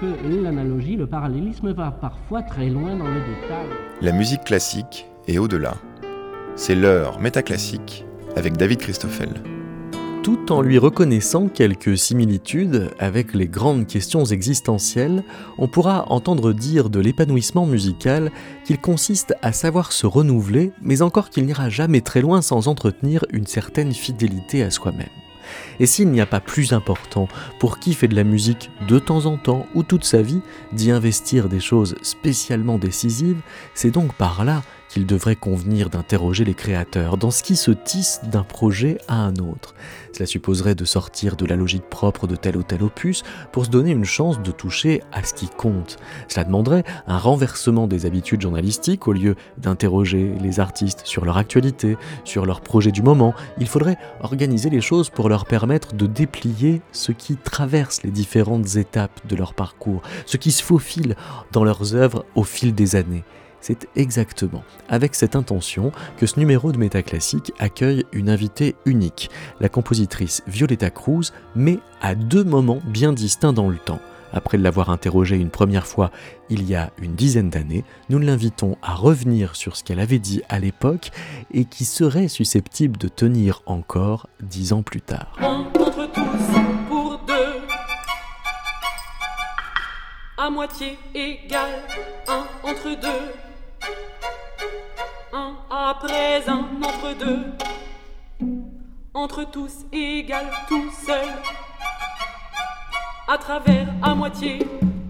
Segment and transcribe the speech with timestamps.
[0.00, 3.66] que l'analogie, le parallélisme va parfois très loin dans le détail.
[4.00, 5.74] La musique classique est au-delà.
[6.56, 8.04] C'est l'heure métaclassique
[8.36, 9.30] avec David Christoffel
[10.24, 15.22] tout en lui reconnaissant quelques similitudes avec les grandes questions existentielles,
[15.58, 18.32] on pourra entendre dire de l'épanouissement musical
[18.64, 23.26] qu'il consiste à savoir se renouveler, mais encore qu'il n'ira jamais très loin sans entretenir
[23.34, 25.23] une certaine fidélité à soi-même.
[25.80, 29.26] Et s'il n'y a pas plus important pour qui fait de la musique de temps
[29.26, 30.40] en temps ou toute sa vie
[30.72, 33.40] d'y investir des choses spécialement décisives,
[33.74, 38.20] c'est donc par là qu'il devrait convenir d'interroger les créateurs dans ce qui se tisse
[38.30, 39.74] d'un projet à un autre.
[40.12, 43.70] Cela supposerait de sortir de la logique propre de tel ou tel opus pour se
[43.70, 45.96] donner une chance de toucher à ce qui compte.
[46.28, 51.96] Cela demanderait un renversement des habitudes journalistiques au lieu d'interroger les artistes sur leur actualité,
[52.24, 53.34] sur leur projet du moment.
[53.58, 58.76] Il faudrait organiser les choses pour leur permettre de déplier ce qui traverse les différentes
[58.76, 61.16] étapes de leur parcours, ce qui se faufile
[61.52, 63.24] dans leurs œuvres au fil des années.
[63.66, 69.70] C'est exactement avec cette intention que ce numéro de Métaclassique accueille une invitée unique, la
[69.70, 74.02] compositrice Violetta Cruz, mais à deux moments bien distincts dans le temps.
[74.34, 76.10] Après l'avoir interrogée une première fois
[76.50, 80.42] il y a une dizaine d'années, nous l'invitons à revenir sur ce qu'elle avait dit
[80.50, 81.10] à l'époque
[81.50, 85.38] et qui serait susceptible de tenir encore dix ans plus tard.
[95.32, 97.44] Un après un entre deux,
[99.12, 101.28] entre tous égal, tout seul,
[103.26, 104.58] à travers, à moitié,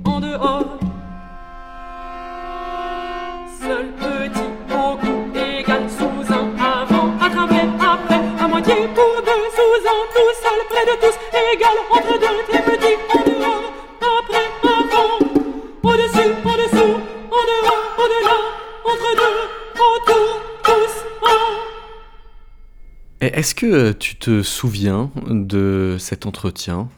[0.05, 0.79] en dehors.
[3.61, 9.89] Seul petit, beaucoup égal, sous un, avant, à travers, après, à moitié, pour deux, sous
[9.95, 11.17] un, tout seul, près de tous,
[11.53, 12.74] égal, entre deux,
[23.35, 26.89] Est-ce que tu te souviens de cet entretien?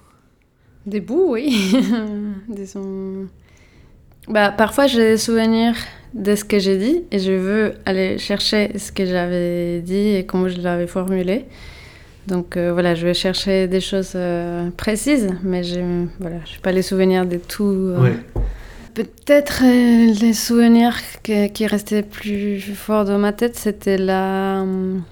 [0.84, 1.74] Des bouts, oui.
[4.28, 5.74] bah, parfois, j'ai des souvenirs
[6.12, 10.26] de ce que j'ai dit et je veux aller chercher ce que j'avais dit et
[10.26, 11.46] comment je l'avais formulé.
[12.26, 16.72] Donc euh, voilà, je vais chercher des choses euh, précises, mais je n'ai voilà, pas
[16.72, 17.64] les souvenirs de tout.
[17.64, 18.12] Euh,
[18.92, 25.02] Peut-être euh, les souvenirs qui restaient plus forts dans ma tête, c'était la hum,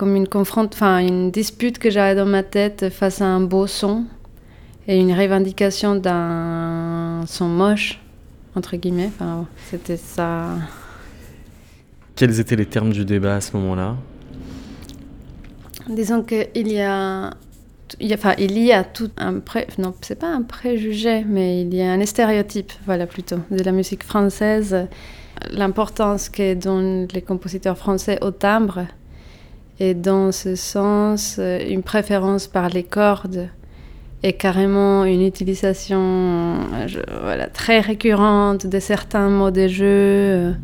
[0.00, 3.66] comme une confronte, enfin une dispute que j'avais dans ma tête face à un beau
[3.66, 4.06] son
[4.88, 8.00] et une revendication d'un son moche
[8.54, 9.10] entre guillemets.
[9.14, 10.54] Enfin, c'était ça.
[12.16, 13.96] Quels étaient les termes du débat à ce moment-là?
[15.86, 17.34] Disons qu'il y a
[17.98, 19.66] il y a, enfin, il y a tout un pré...
[19.76, 23.72] non, c'est pas un préjugé, mais il y a un stéréotype, voilà plutôt, de la
[23.72, 24.86] musique française,
[25.50, 28.86] l'importance que donnent les compositeurs français au timbre,
[29.80, 33.48] et dans ce sens, une préférence par les cordes
[34.22, 36.58] et carrément une utilisation
[37.22, 40.54] voilà, très récurrente de certains mots de jeu.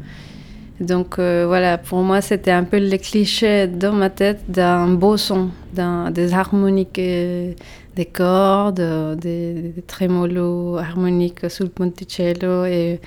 [0.80, 5.16] Donc euh, voilà, pour moi, c'était un peu le cliché dans ma tête d'un beau
[5.16, 7.52] son, des harmoniques, euh,
[7.94, 12.66] des cordes, euh, des, trémolos harmoniques sous le ponticello.
[12.66, 13.00] Et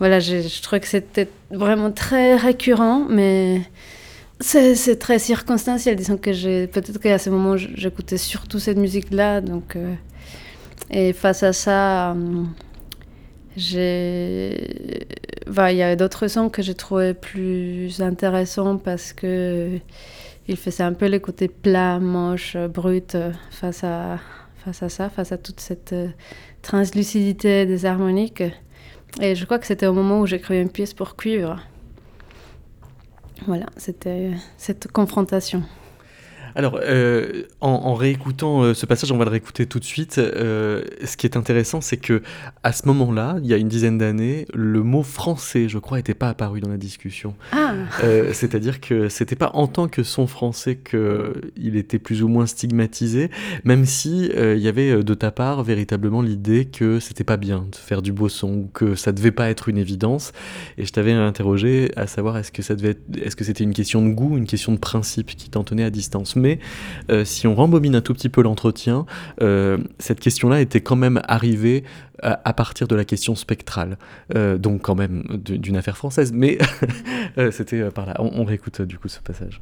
[0.00, 3.60] voilà, je, je trouve que c'était vraiment très récurrent, mais
[4.42, 5.96] c'est très circonstanciel.
[5.96, 9.40] Disons que peut-être qu'à ce moment, j'écoutais surtout cette musique-là.
[9.40, 9.76] Donc,
[10.90, 12.16] et face à ça,
[13.56, 15.06] j'ai
[15.46, 19.78] il y a d'autres sons que j'ai trouvé plus intéressants parce que
[20.48, 23.16] il faisait un peu les côtés plats, moches, bruts
[23.50, 24.18] face à,
[24.64, 26.08] face à ça, face à toute cette euh,
[26.62, 28.42] translucidité des harmoniques.
[29.20, 31.60] Et je crois que c'était au moment où j'écrivais une pièce pour cuivre.
[33.46, 35.62] Voilà, c'était cette confrontation.
[36.54, 40.18] Alors, euh, en, réécoutant euh, ce passage, on va le réécouter tout de suite.
[40.18, 42.22] Euh, ce qui est intéressant, c'est que
[42.62, 46.14] à ce moment-là, il y a une dizaine d'années, le mot français, je crois, n'était
[46.14, 47.34] pas apparu dans la discussion.
[47.52, 47.74] Ah.
[48.32, 53.30] C'est-à-dire que c'était pas en tant que son français qu'il était plus ou moins stigmatisé,
[53.64, 57.76] même si il y avait de ta part véritablement l'idée que c'était pas bien de
[57.76, 60.32] faire du beau son, que ça devait pas être une évidence.
[60.78, 64.04] Et je t'avais interrogé à savoir est-ce que ça devait, est-ce que c'était une question
[64.04, 66.36] de goût, une question de principe qui t'en tenait à distance?
[66.42, 66.58] Mais
[67.10, 69.06] euh, si on rembobine un tout petit peu l'entretien,
[69.40, 71.84] euh, cette question-là était quand même arrivée
[72.24, 73.98] à, partir de la question spectrale,
[74.36, 76.56] euh, donc quand même d'une affaire française, mais
[77.50, 78.14] c'était par là.
[78.20, 79.60] On, réécoute du coup ce passage.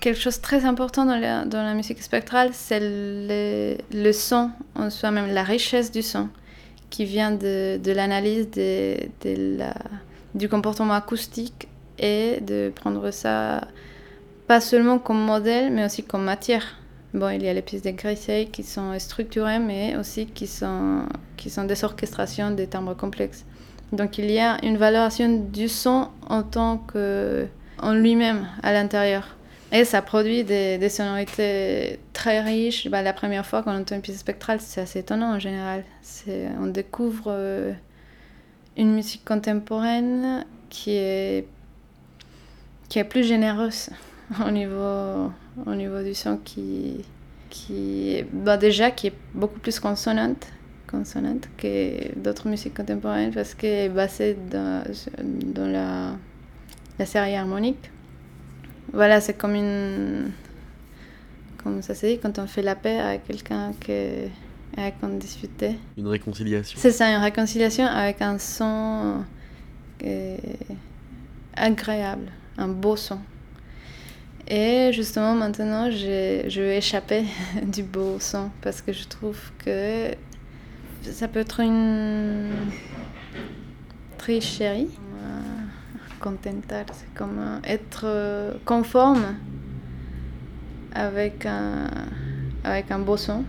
[0.00, 4.88] quelque chose très important dans la, dans la musique spectrale, c'est le, le, son en
[4.88, 6.30] soi-même, la richesse du son,
[6.90, 9.74] qui vient de, de l'analyse de, de la,
[10.34, 13.68] du comportement acoustique et de prendre ça
[14.46, 16.76] pas seulement comme modèle, mais aussi comme matière.
[17.14, 21.02] Bon, il y a les pistes de Grissey qui sont structurées, mais aussi qui sont,
[21.36, 23.44] qui sont des orchestrations des timbres complexes.
[23.92, 27.46] Donc il y a une valorisation du son en tant que
[27.82, 29.36] en lui-même à l'intérieur.
[29.72, 32.88] Et ça produit des, des sonorités très riches.
[32.88, 35.84] Bah, la première fois qu'on entend une piste spectrale, c'est assez étonnant en général.
[36.60, 37.72] On découvre euh,
[38.76, 41.46] une musique contemporaine qui est,
[42.88, 43.90] qui est plus généreuse
[44.46, 45.30] au niveau,
[45.66, 47.04] au niveau du son, qui,
[47.48, 50.48] qui bah déjà qui est beaucoup plus consonante,
[50.88, 54.82] consonante que d'autres musiques contemporaines parce qu'elle est basée dans,
[55.22, 56.16] dans la,
[56.98, 57.90] la série harmonique.
[58.92, 60.32] Voilà, c'est comme une.
[61.62, 64.26] Comme ça se dit, quand on fait la paix avec quelqu'un que,
[64.76, 65.76] avec on discutait.
[65.96, 66.78] Une réconciliation.
[66.80, 69.24] C'est ça, une réconciliation avec un son
[70.04, 70.36] euh,
[71.54, 73.18] agréable, un beau son.
[74.48, 77.24] Et justement, maintenant, je, je vais échapper
[77.62, 80.10] du beau son parce que je trouve que
[81.02, 82.50] ça peut être une
[84.18, 84.88] tricherie
[86.20, 89.34] contentar, c'est comme euh, être euh, conforme
[90.92, 91.88] avec un,
[92.62, 93.44] avec un beau son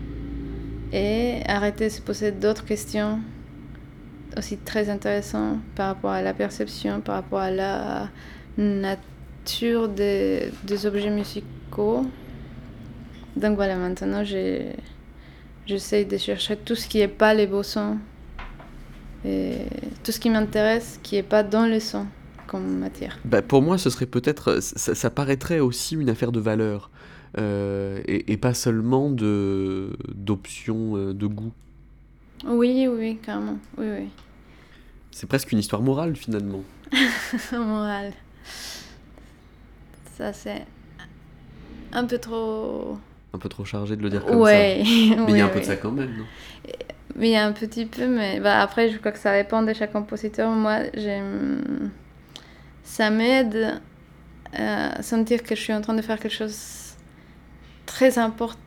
[0.92, 3.20] et arrêter de se poser d'autres questions
[4.36, 8.08] aussi très intéressantes par rapport à la perception, par rapport à la
[8.56, 12.06] nature des, des objets musicaux.
[13.36, 17.98] Donc voilà, maintenant j'essaie de chercher tout ce qui n'est pas les beaux sons
[19.24, 19.58] et
[20.02, 22.06] tout ce qui m'intéresse qui n'est pas dans le son
[22.60, 24.60] matière bah, Pour moi, ce serait peut-être.
[24.60, 26.90] Ça, paraîtrait aussi une affaire de valeur.
[27.38, 31.52] Euh, et, pas seulement de d'options euh, de goût.
[32.46, 33.58] Oui, oui, carrément.
[33.78, 34.08] Oui, oui.
[35.10, 36.62] C'est presque une histoire morale finalement.
[37.52, 38.12] morale.
[40.16, 40.66] Ça, c'est
[41.92, 42.98] un peu trop.
[43.32, 44.82] Un peu trop chargé de le dire comme ouais.
[44.84, 45.16] ça.
[45.26, 46.24] Mais il y a un peu de ça quand même, non?
[47.16, 49.62] Mais il y a un petit peu, mais bah, après, je crois que ça dépend
[49.62, 50.50] de chaque compositeur.
[50.50, 51.90] Moi, j'aime
[52.84, 53.80] ça m'aide
[54.52, 56.94] à sentir que je suis en train de faire quelque chose
[57.86, 58.60] très important.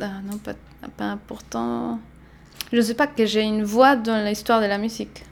[0.00, 2.00] Ah, non, pas, important.
[2.72, 5.24] Je ne sais pas que j'ai une voix dans l'histoire de la musique.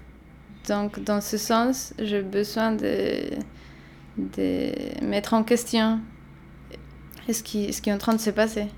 [0.68, 3.22] Donc, dans ce sens, j'ai besoin de,
[4.16, 6.00] de mettre en question
[7.30, 8.68] ce qui, ce qui est en train de se passer.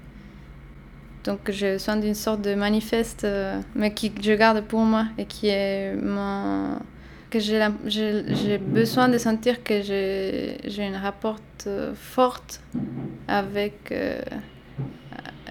[1.25, 5.25] Donc, j'ai besoin d'une sorte de manifeste, euh, mais que je garde pour moi et
[5.25, 6.79] qui est mon
[7.41, 12.61] j'ai besoin de sentir que j'ai un rapport euh, forte
[13.29, 14.21] avec euh,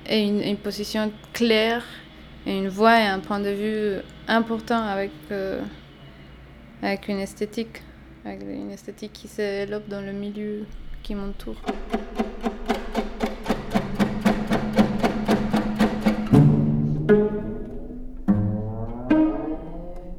[0.07, 1.83] et une, une, position claire
[2.45, 5.61] et une voix et un point de vue important avec, euh,
[6.81, 7.81] avec une esthétique,
[8.25, 10.65] avec une esthétique qui se dans le milieu
[11.01, 11.61] qui m'entoure.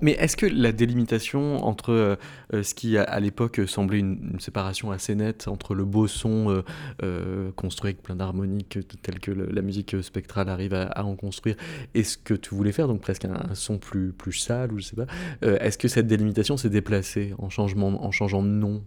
[0.05, 2.17] Mais est-ce que la délimitation entre euh,
[2.53, 6.62] euh, ce qui à, l'époque semblait une, séparation assez nette entre le beau son
[7.02, 11.57] euh, construit avec plein d'harmoniques tel que la musique spectrale arrive à, en construire
[11.95, 14.85] et ce que tu voulais faire, donc presque un, son plus, plus sale ou je
[14.85, 15.07] sais pas,
[15.40, 18.83] est-ce que cette délimitation s'est déplacée en, changement, en changeant de nom?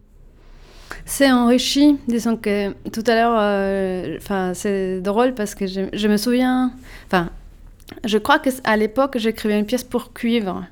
[1.05, 6.17] C'est enrichi, disons que tout à l'heure, enfin c'est drôle parce que je, je me
[6.17, 6.71] souviens,
[7.07, 7.31] enfin
[8.05, 10.67] je crois qu'à l'époque j'écrivais une pièce pour cuivre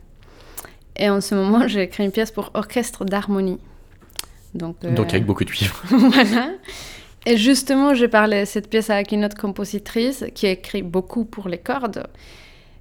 [0.98, 3.60] et en ce moment, j'ai écrit une pièce pour orchestre d'harmonie.
[4.54, 5.82] Donc, euh, Donc avec beaucoup de cuivre.
[5.90, 6.52] voilà.
[7.26, 11.26] Et justement, j'ai parlé de cette pièce avec une autre compositrice qui a écrit beaucoup
[11.26, 12.06] pour les cordes.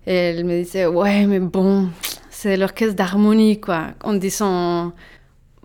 [0.06, 1.88] Et elle me disait, ouais, mais bon,
[2.28, 3.86] c'est l'orchestre d'harmonie, quoi.
[4.02, 4.92] En disant,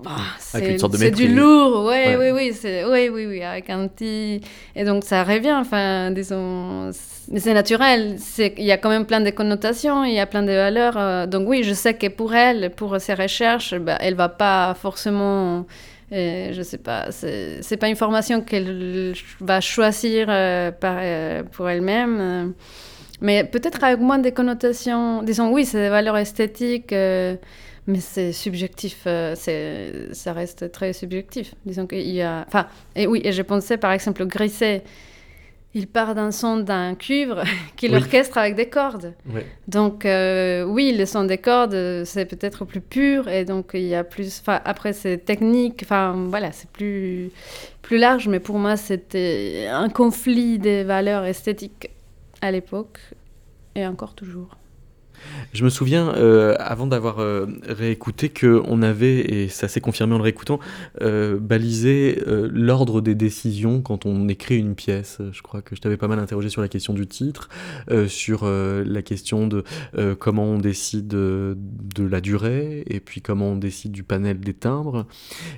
[0.01, 4.41] bah, c'est du lourd, ouais, oui, oui, c'est, oui, oui, oui, avec un petit.
[4.75, 6.91] Et donc ça revient, enfin, disons,
[7.37, 8.17] c'est naturel.
[8.37, 10.97] Il y a quand même plein de connotations, il y a plein de valeurs.
[10.97, 14.73] Euh, donc oui, je sais que pour elle, pour ses recherches, bah, elle va pas
[14.73, 15.65] forcément,
[16.11, 22.53] euh, je sais pas, c'est, pas une formation qu'elle va choisir euh, pour elle-même,
[23.21, 25.21] mais peut-être avec moins de connotations.
[25.21, 26.95] Disons, oui, c'est des valeurs esthétiques.
[27.87, 31.55] Mais c'est subjectif, ça reste très subjectif.
[31.65, 32.45] Disons qu'il y a.
[32.47, 34.83] Enfin, et oui, et je pensais par exemple Grisset.
[35.75, 37.43] Il part d'un son d'un cuivre
[37.75, 37.97] qu'il Oui.
[37.97, 39.13] orchestre avec des cordes.
[39.67, 43.81] Donc euh, oui, le son des cordes, euh, c'est peut-être plus pur et donc il
[43.87, 44.41] y a plus.
[44.47, 45.81] Après c'est technique.
[45.83, 47.31] Enfin voilà, c'est plus
[47.81, 48.27] plus large.
[48.27, 51.89] Mais pour moi, c'était un conflit des valeurs esthétiques
[52.41, 52.99] à l'époque
[53.75, 54.55] et encore toujours.
[55.53, 60.17] Je me souviens, euh, avant d'avoir euh, réécouté, qu'on avait, et ça s'est confirmé en
[60.17, 60.59] le réécoutant,
[61.01, 65.19] euh, balisé euh, l'ordre des décisions quand on écrit une pièce.
[65.31, 67.49] Je crois que je t'avais pas mal interrogé sur la question du titre,
[68.07, 69.63] sur la question de
[70.19, 71.55] comment on décide de
[71.97, 75.05] la durée, et puis comment on décide du panel des timbres.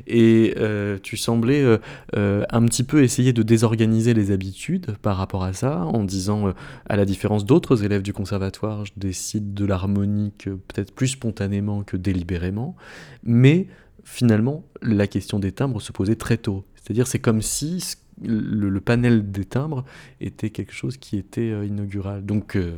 [0.07, 0.55] Et
[1.03, 1.79] tu semblais
[2.13, 6.53] un petit peu essayer de désorganiser les habitudes par rapport à ça, en disant,
[6.87, 11.83] à la différence d'autres élèves du conservatoire, je décide de l'harmonique euh, peut-être plus spontanément
[11.83, 12.75] que délibérément,
[13.23, 13.67] mais
[14.03, 16.65] finalement, la question des timbres se posait très tôt.
[16.75, 17.83] C'est-à-dire, c'est comme si
[18.23, 19.85] le, panel des timbres
[20.19, 22.25] était quelque chose qui était euh, inaugural.
[22.25, 22.77] Donc, euh,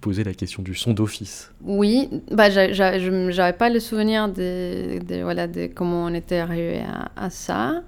[0.00, 1.52] poser la question du son d'office.
[1.62, 6.12] Oui, bah, j'a- j'a- je n'avais pas le souvenir de, de, voilà, de comment on
[6.14, 7.82] était arrivé à, à ça.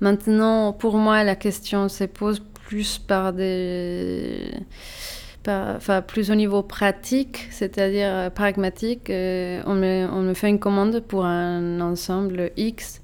[0.00, 4.52] Maintenant, pour moi, la question se pose plus par des...
[5.46, 9.10] Enfin, plus au niveau pratique, c'est-à-dire euh, pragmatique.
[9.10, 13.02] Euh, on, me, fait une commande pour un ensemble X.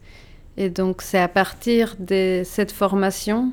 [0.56, 3.52] Et donc, c'est à partir de cette formation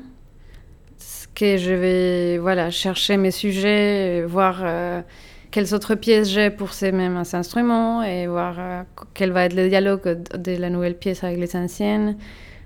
[1.34, 4.60] que je vais voilà, chercher mes sujets, voir...
[4.62, 5.02] euh,
[5.50, 10.22] quelles autres pièces j'ai pour ces mêmes instruments et voir quel va être le dialogue
[10.36, 12.18] de la nouvelle pièce avec les anciennes.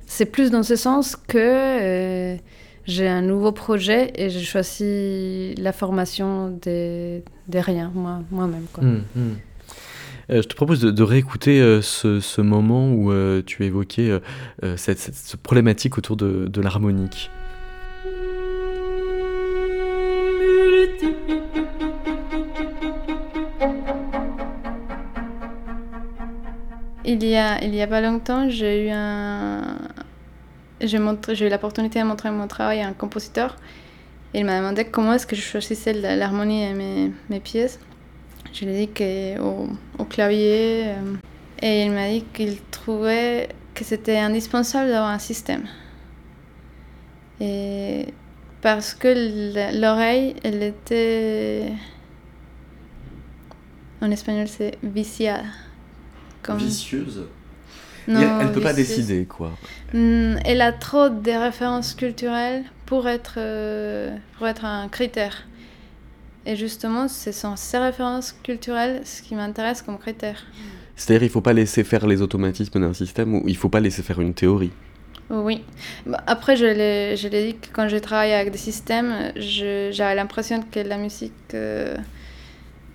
[0.05, 2.37] C'est plus dans ce sens que
[2.87, 8.67] j'ai un nouveau projet et j'ai choisi la formation des des rien, moi, moi-même.
[8.73, 8.85] quoi.
[8.85, 9.37] Hum, hum.
[10.31, 14.21] Euh, je te propose de, de réécouter euh, ce, ce moment où euh, tu évoquais
[14.77, 17.31] cette, cette- cette problématique autour de, de l'harmonique.
[27.05, 29.77] Il y a, il y a pas longtemps, j'ai eu un...
[30.83, 33.57] J'ai eu l'opportunité de montrer mon travail à un compositeur.
[34.35, 37.79] Il m'a demandé comment est-ce que je choisissais l'harmonie et mes, mes pièces.
[38.53, 40.85] Je lui ai dit qu'au au clavier.
[40.87, 41.15] euh,
[41.61, 45.65] et il m'a dit qu'il trouvait que c'était indispensable d'avoir un système.
[47.41, 48.07] Et
[48.61, 51.73] parce que l'oreille, elle était...
[54.01, 55.45] En espagnol, c'est viciada.
[56.43, 57.25] Comme- Vicieuse.
[58.09, 59.53] Non, elle peut pas décider, quoi.
[59.93, 65.47] Hmm, elle a trop de références culturelles pour être, euh, pour être un critère.
[66.45, 70.45] Et justement, ce sont ces références culturelles ce qui m'intéresse comme critère.
[70.97, 74.03] C'est-à-dire, il faut pas laisser faire les automatismes d'un système ou il faut pas laisser
[74.03, 74.73] faire une théorie.
[75.31, 75.63] Oui.
[76.05, 80.81] Bah, Après, je l'ai dit que quand je travaille avec des systèmes, j'avais l'impression que
[80.81, 81.97] la musique euh,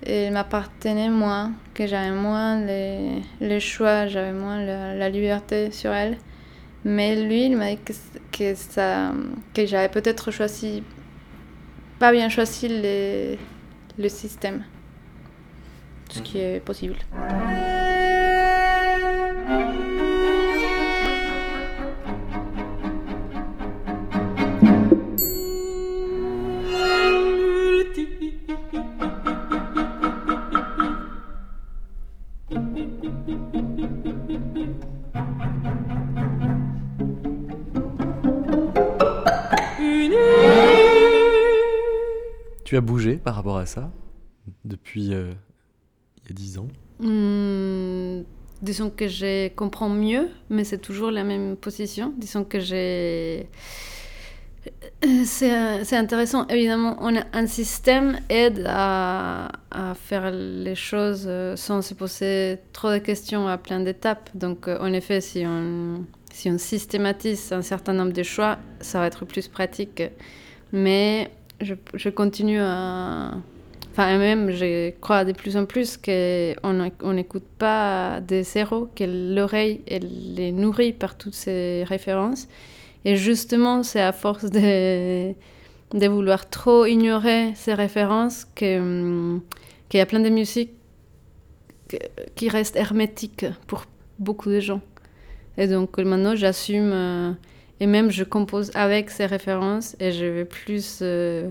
[0.05, 5.91] elle m'appartenait moins, que j'avais moins les, les choix, j'avais moins la, la liberté sur
[5.91, 6.17] elle.
[6.85, 7.93] Mais lui, il m'a dit que,
[8.31, 9.11] que, ça,
[9.53, 10.83] que j'avais peut-être choisi,
[11.99, 13.39] pas bien choisi les-
[13.97, 14.63] le système.
[16.09, 16.95] Ce qui est possible.
[42.67, 43.93] Tu as bougé par rapport à ça
[44.65, 45.31] depuis euh,
[46.17, 46.67] il y a dix ans?
[46.99, 48.23] Hmm,
[48.61, 52.13] disons que je comprends mieux, mais c'est toujours la même position.
[52.17, 53.47] Disons que j'ai.
[55.23, 56.45] C'est c'est intéressant.
[56.47, 62.57] Évidemment, on a un système aide à, à faire les choses euh, sans se poser
[62.73, 64.29] trop de questions à plein d'étapes.
[64.35, 68.99] Donc, euh, en effet, si on, si on systématise un certain nombre de choix, ça
[68.99, 70.03] va être plus pratique.
[70.73, 73.33] Mais je, continue à,
[73.91, 79.81] Enfin, même, je crois de plus en plus qu'on n'écoute pas des zéros, que l'oreille,
[79.87, 82.47] elle est nourrie par toutes ces références.
[83.05, 85.31] Et justement, c'est à force de,
[85.97, 89.41] de vouloir trop ignorer ces références qu'il
[89.95, 90.73] y a plein de musiques
[91.87, 91.97] que-
[92.35, 93.85] qui restent hermétiques pour
[94.19, 94.81] beaucoup de gens.
[95.57, 97.31] Et donc maintenant, j'assume, euh,
[97.79, 100.99] et même je compose avec ces références, et je vais plus...
[101.01, 101.49] euh,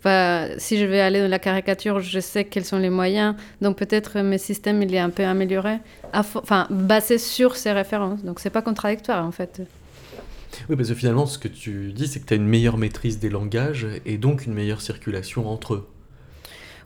[0.00, 3.34] Enfin, si je vais aller dans la caricature, je sais quels sont les moyens.
[3.60, 5.78] Donc peut-être mes systèmes, il est un peu amélioré,
[6.12, 8.22] enfin basé sur ces références.
[8.22, 9.60] Donc c'est pas contradictoire en fait.
[10.68, 13.18] Oui, parce que finalement, ce que tu dis, c'est que tu as une meilleure maîtrise
[13.18, 15.88] des langages et donc une meilleure circulation entre eux.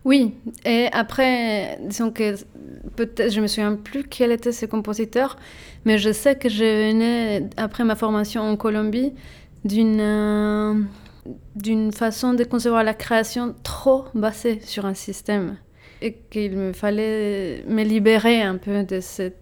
[0.04, 2.34] Oui, et après, disons que
[2.96, 5.36] peut-être, je me souviens plus quel était ce compositeur,
[5.84, 9.12] mais je sais que je venais, après ma formation en Colombie,
[9.64, 10.88] d'une
[11.54, 15.56] d'une façon de concevoir la création trop basée sur un système.
[16.00, 19.38] Et qu'il me fallait me libérer un peu de cette.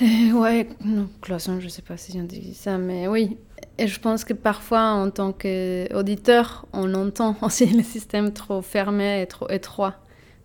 [0.00, 3.36] Euh, ouais, non, cloison, je sais pas si on dit ça, mais oui.
[3.78, 9.22] Et je pense que parfois, en tant qu'auditeur, on entend aussi le système trop fermé
[9.22, 9.96] et trop étroit.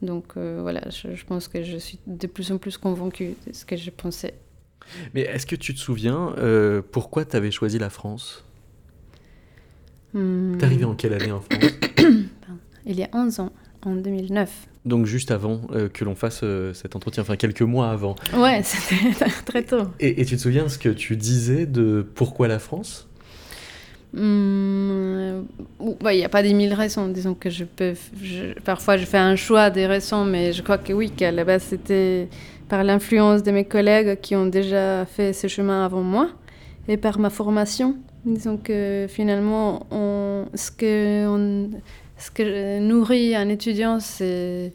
[0.01, 3.53] Donc euh, voilà, je, je, pense que je suis de plus en plus convaincue de
[3.53, 4.33] ce que je pensais.
[5.13, 8.43] Mais est-ce que tu te souviens euh, pourquoi tu avais choisi la France?
[10.13, 10.57] Hmm.
[10.57, 11.71] T'es arrivé en quelle année en France?
[12.85, 13.51] Il y a 11 ans,
[13.85, 14.67] en 2009.
[14.85, 18.15] Donc juste avant euh, que l'on fasse euh, cet entretien, enfin quelques mois avant.
[18.33, 19.13] Ouais, c'était
[19.45, 19.83] très tôt.
[19.99, 23.08] Et, et, tu te souviens ce que tu disais de pourquoi la France?
[24.13, 25.43] Hmm,
[25.79, 27.07] il n'y a pas des mille raisons.
[27.07, 27.93] Disons que je peux.
[28.65, 31.63] Parfois, je fais un choix des raisons, mais je crois que oui, qu'à la base,
[31.63, 32.27] c'était
[32.67, 36.29] par l'influence de mes collègues qui ont déjà fait ce chemin avant moi
[36.87, 37.97] et par ma formation.
[38.25, 41.69] Disons que finalement, on, ce, que on,
[42.17, 44.73] ce que nourrit un étudiant, c'est.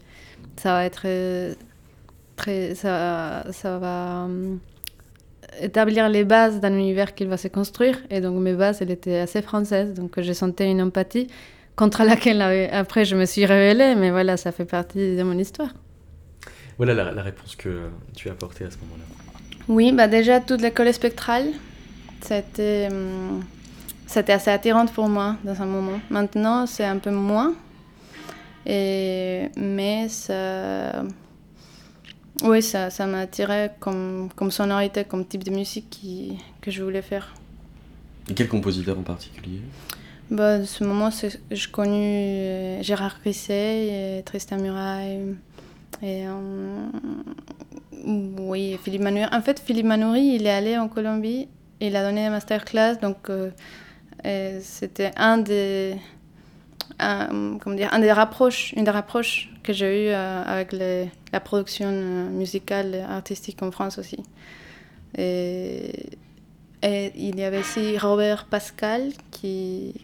[0.56, 1.06] Ça va être.
[2.36, 4.28] Très, ça, ça va
[5.61, 7.99] établir les bases d'un univers qu'il va se construire.
[8.11, 11.28] Et donc mes bases, elles étaient assez françaises, donc je sentais une empathie
[11.76, 12.40] contre laquelle
[12.73, 15.70] après je me suis révélée, mais voilà, ça fait partie de mon histoire.
[16.76, 19.04] Voilà la, la réponse que tu as apportée à ce moment-là.
[19.68, 21.46] Oui, bah déjà toute l'école spectrale,
[22.20, 22.88] c'était
[24.06, 26.00] c'était assez attirante pour moi dans un moment.
[26.11, 27.54] Maintenant, c'est un peu moins,
[28.66, 31.02] et mais ça
[32.42, 36.82] oui, ça, ça m'a attiré comme, comme sonorité, comme type de musique qui, que je
[36.82, 37.34] voulais faire.
[38.28, 39.60] Et quel compositeur en particulier?
[40.30, 41.10] Bah, À ce moment,
[41.50, 45.36] j'ai connu Gérard Grisset, et Tristan Muraille,
[46.02, 46.86] et euh,
[48.38, 49.26] oui, Philippe Manoury.
[49.32, 51.48] En fait, Philippe Manoury, il est allé en Colombie,
[51.80, 53.50] il a donné un masterclass, donc euh,
[54.62, 55.96] c'était un des
[56.99, 60.73] comment dire, un des rapproches, une des rapproches que j'ai eu euh, avec
[61.32, 61.90] la production
[62.30, 64.23] musicale et artistique en France aussi.
[65.16, 66.10] Et,
[66.82, 69.94] il y avait aussi Robert Pascal qui,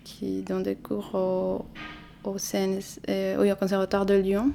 [0.46, 1.66] donne des cours au,
[2.54, 4.50] euh, Conservatoire de Lyon.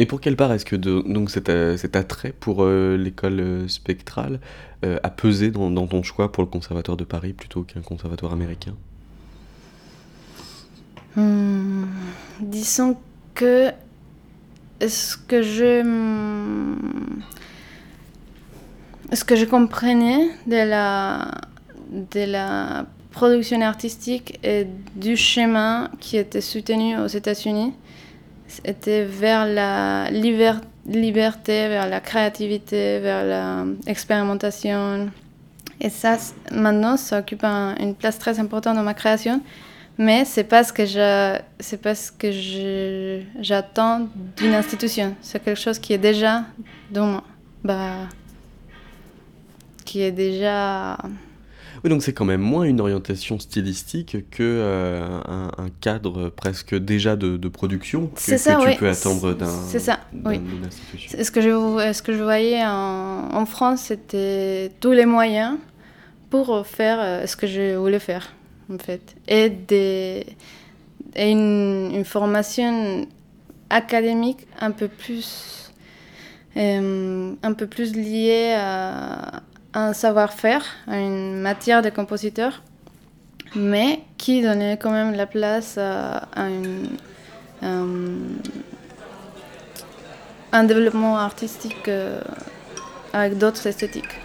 [0.00, 1.48] Mais pour quelle part est-ce que donc cet,
[1.96, 4.40] attrait pour euh, l'école spectrale
[4.84, 8.74] euh, a pesé dans, ton choix pour le Conservatoire de Paris plutôt qu'un conservatoire américain?
[11.16, 11.88] Hum,
[12.40, 12.96] disons
[13.34, 13.72] que
[14.80, 15.82] ce que je
[19.12, 21.30] ce que je comprenais de la
[22.12, 27.72] de la production artistique et du chemin qui était soutenu aux États-Unis
[28.64, 30.52] était vers la liber
[30.86, 35.10] liberté, vers la créativité, vers l'expérimentation.
[35.80, 36.16] Et ça,
[36.52, 39.40] maintenant, ça occupe un, une place très importante dans ma création
[40.00, 42.30] mais c'est pas ce que je c'est pas ce que
[43.42, 44.08] j'attends
[44.38, 46.44] d'une institution c'est quelque chose qui est déjà
[46.90, 47.24] dans moi
[47.62, 48.08] bah
[49.84, 50.96] qui est déjà
[51.84, 56.74] oui donc c'est quand même moins une orientation stylistique que euh, un, un, cadre presque
[56.74, 58.76] déjà de, de production que, c'est ça, tu oui.
[58.78, 61.22] peux attendre d'un c'est ça oui institution.
[61.22, 65.58] ce que je ce que je voyais en, en France c'était tous les moyens
[66.30, 68.32] pour faire ce que je voulais faire
[68.72, 70.26] en fait, et,
[71.16, 73.06] une, formation
[73.68, 75.72] académique un peu plus,
[76.56, 82.62] euh, un peu plus liée à, un savoir-faire, à une matière de compositeur,
[83.54, 86.52] mais qui donnait quand même la place à, un,
[90.52, 92.20] un développement artistique euh,
[93.12, 94.18] avec d'autres esthétiques.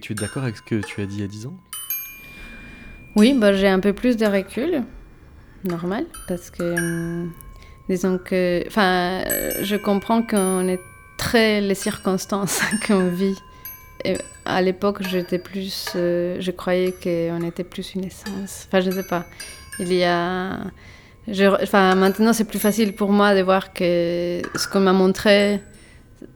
[0.00, 1.56] Tu es d'accord avec ce que tu as dit il y a 10 ans?
[3.16, 4.82] Oui, bah, j'ai un peu plus de recul.
[5.64, 7.32] normal parce que, hum,
[7.88, 10.80] disons que, enfin, euh, je comprends qu'on est
[11.18, 13.36] très les circonstances qu'on vit.
[14.46, 18.66] À l'époque, j'étais plus, euh, je croyais qu'on était plus une essence.
[18.66, 19.26] Enfin, je sais pas.
[19.78, 20.58] Il y a,
[21.62, 25.60] enfin, maintenant c'est plus facile pour moi de voir que ce qu'on m'a montré,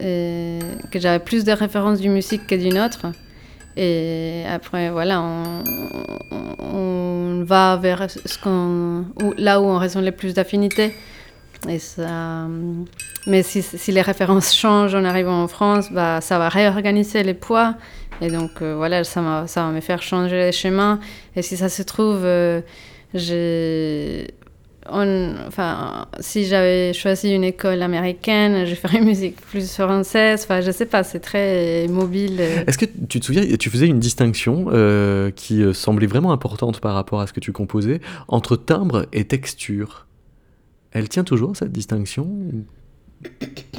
[0.03, 3.07] euh, que j'avais plus de références d'une musique que d'une autre.
[3.77, 5.65] Et après, voilà, on,
[6.61, 9.05] on- va vers ce qu'on,
[9.37, 10.95] là où on ressent le plus d'affinités.
[11.69, 12.47] Et ça,
[13.27, 17.35] mais si, si les références changent en arrivant en France, bah, ça va réorganiser les
[17.35, 17.75] poids.
[18.23, 21.01] Et donc, euh, voilà, ça, va- ça va me faire changer les chemins.
[21.37, 22.61] Et si ça se trouve, euh,
[23.13, 24.29] j'ai.
[24.91, 30.43] On- enfin, si j'avais choisi une école américaine, je ferais une musique plus française.
[30.45, 32.41] Enfin, je sais pas, c'est très mobile.
[32.67, 36.81] Est-ce que tu te souviens, tu faisais une distinction euh, qui euh, semblait vraiment importante
[36.81, 40.07] par rapport à ce que tu composais entre timbre et texture?
[40.93, 42.25] Elle tient toujours cette distinction?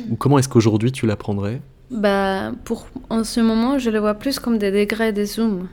[0.10, 1.62] Ou- comment est-ce qu'aujourd'hui tu l'apprendrais?
[1.91, 5.68] Bah, pour, en ce moment, je le vois plus comme des degrés de zoom.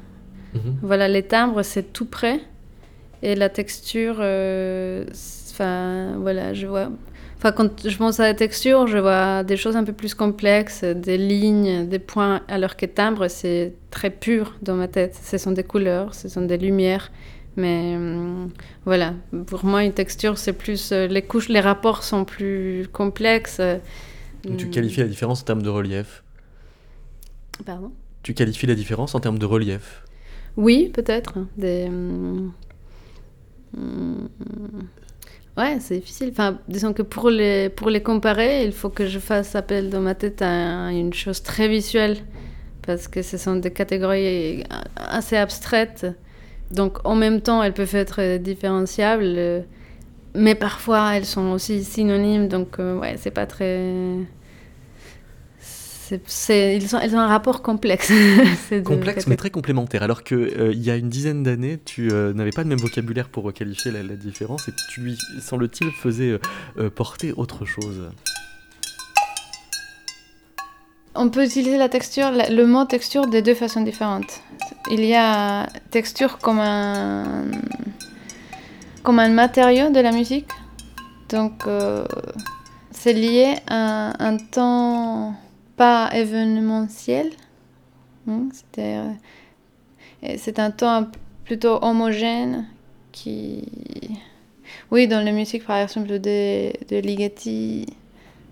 [0.82, 2.40] Voilà, les timbres, c'est tout près.
[3.22, 5.04] Et la texture, euh,
[5.50, 6.90] enfin, voilà, je vois.
[7.38, 10.84] Enfin, quand je pense à la texture, je vois des choses un peu plus complexes,
[10.84, 15.16] des lignes, des points, alors que timbre, c'est très pur dans ma tête.
[15.22, 17.10] Ce sont des couleurs, ce sont des lumières.
[17.56, 18.50] Mais hum,
[18.84, 19.14] voilà,
[19.46, 20.92] pour moi, une texture, c'est plus.
[20.92, 23.60] euh, les couches, les rapports sont plus complexes.
[24.44, 26.22] Donc, Tu hum, qualifies la différence en termes de relief?
[27.64, 27.92] Pardon?
[28.22, 30.02] Tu qualifies la différence en termes de relief?
[30.56, 31.38] Oui, peut-être.
[31.56, 31.86] Des...
[31.88, 32.52] hum, hum,
[35.56, 36.30] Ouais, c'est difficile.
[36.32, 40.00] Enfin, disons que pour les, pour les comparer, il faut que je fasse appel dans
[40.00, 42.16] ma tête à une chose très visuelle,
[42.86, 44.64] parce que ce sont des catégories
[44.96, 46.06] assez abstraites.
[46.70, 49.64] Donc, en même temps, elles peuvent être différenciables,
[50.34, 52.48] mais parfois, elles sont aussi synonymes.
[52.48, 53.90] Donc, euh, ouais, c'est pas très...
[56.26, 58.12] c'est- Ils, ont, elles ont un rapport complexe.
[58.84, 60.02] Complexe mais très complémentaire.
[60.02, 62.78] Alors que euh, il y a une dizaine d'années, tu euh, n'avais pas le même
[62.78, 66.38] vocabulaire pour qualifier la, la différence et tu lui, semble-t-il, faisais euh,
[66.78, 68.08] euh, porter autre chose.
[71.14, 74.40] On peut utiliser la texture, la- le mot texture de deux façons différentes.
[74.90, 77.44] Il y a texture comme un,
[79.02, 80.48] comme un matériau de la musique.
[81.28, 82.04] Donc, euh,
[82.92, 85.34] c'est lié à un temps
[85.76, 87.30] pas événementiel.
[88.28, 89.12] Euh,
[90.36, 91.08] c'est un temps
[91.44, 92.66] plutôt homogène
[93.10, 93.64] qui...
[94.90, 97.86] Oui, dans la musique, par exemple, de, Ligeti,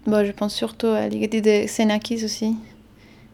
[0.07, 2.57] Bon, je pense surtout à Ligeti de Xenakis aussi.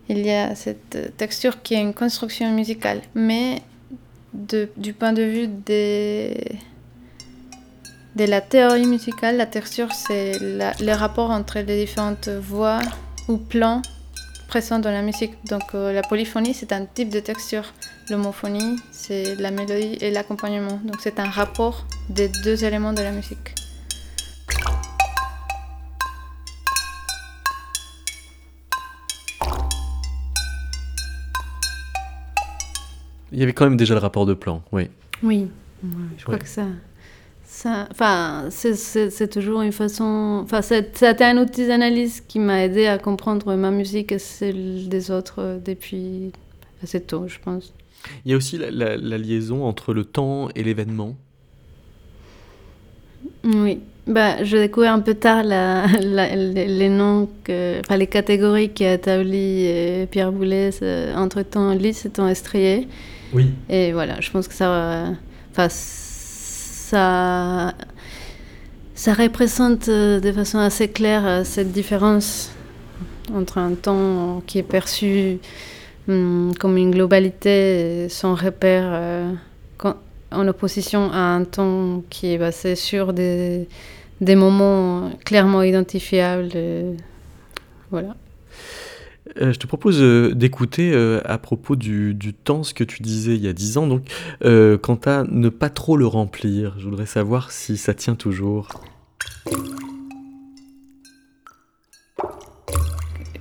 [0.09, 3.63] Il y a cette texture qui est une construction musicale, mais
[4.35, 6.35] du point de vue de
[8.17, 12.81] la théorie musicale, la texture, c'est le rapport entre les différentes voix
[13.29, 13.83] ou plans
[14.49, 15.33] présents dans la musique.
[15.49, 17.65] Donc euh, la polyphonie, c'est un type de texture.
[18.11, 20.81] L'homophonie, c'est la mélodie et l'accompagnement.
[20.85, 23.55] Donc c'est un rapport des deux éléments de la musique.
[33.33, 34.89] Il y avait quand même déjà le rapport de plan, oui.
[35.23, 35.49] Oui,
[36.17, 36.41] je crois Ouais.
[36.41, 36.65] que ça.
[37.91, 40.41] Enfin, c'est- toujours une façon.
[40.45, 45.11] Enfin, c'était un outil d'analyse qui m'a aidé à comprendre ma musique et celle des
[45.11, 46.33] autres euh, depuis
[46.83, 47.73] assez tôt, je pense.
[48.25, 51.17] Il y a aussi la, la- la liaison entre le temps et l'événement.
[53.45, 53.81] Oui.
[54.07, 59.65] Bah, je découvre un peu tard la, les, noms, que, enfin, les catégories qu'a établi
[59.67, 62.87] euh, Pierre Boulez euh, entre temps lisse et temps estrié.
[63.33, 63.47] Oui.
[63.69, 65.07] Et voilà, je pense que ça,
[65.51, 65.67] enfin,
[66.87, 67.75] ça,
[68.95, 72.53] ça représente euh, de façon assez claire euh, cette différence
[73.35, 75.39] entre un temps qui est perçu
[76.09, 79.33] hum, comme une globalité sans repère, euh,
[80.31, 83.67] en opposition à un temps qui est basé sur des,
[84.21, 86.53] moments clairement identifiables.
[87.91, 88.15] voilà.
[89.41, 93.03] Euh, je te propose euh, d'écouter euh, à propos du, du temps ce que tu
[93.03, 94.03] disais il y a 10 ans, donc
[94.45, 96.75] euh, quant à ne pas trop le remplir.
[96.79, 98.69] Je voudrais savoir si ça tient toujours.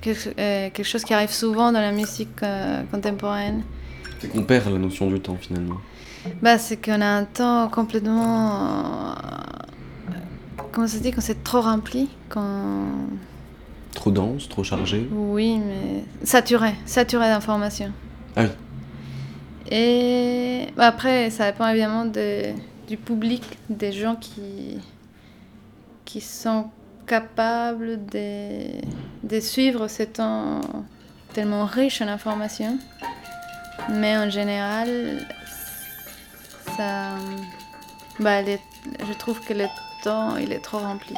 [0.00, 3.62] Quelque, euh, quelque chose qui arrive souvent dans la musique euh, contemporaine.
[4.20, 5.78] C'est qu'on perd la notion du temps finalement.
[6.42, 9.14] Bah, c'est qu'on a un temps complètement.
[10.72, 11.12] comment ça se dit?
[11.12, 12.84] Quand c'est trop rempli quand...
[13.96, 15.08] Trop dense, trop chargé.
[15.10, 16.04] Oui, mais.
[16.22, 17.90] Saturé, saturé d'informations.
[18.36, 18.48] Ah oui.
[19.70, 22.52] Et bah, après, ça dépend évidemment de
[22.86, 24.78] du public, des gens qui,
[26.04, 26.66] qui sont
[27.06, 28.66] capables de,
[29.24, 30.60] de suivre ce temps
[31.32, 32.78] tellement riche en informations.
[33.90, 35.26] Mais en général,
[36.76, 37.14] ça,
[38.20, 38.60] bah, les-
[39.08, 39.64] je trouve que le
[40.04, 41.14] temps il est trop rempli.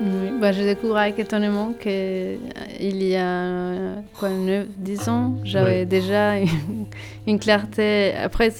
[0.00, 5.84] Oui, bah, je découvre avec étonnement qu'il y a quoi, 9, 10 ans, j'avais Ouais.
[5.84, 6.86] déjà une,
[7.26, 8.50] une clarté après,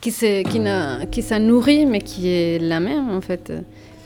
[0.00, 0.60] qui qui,
[1.10, 3.52] qui s'en nourrit, mais qui est la même en fait.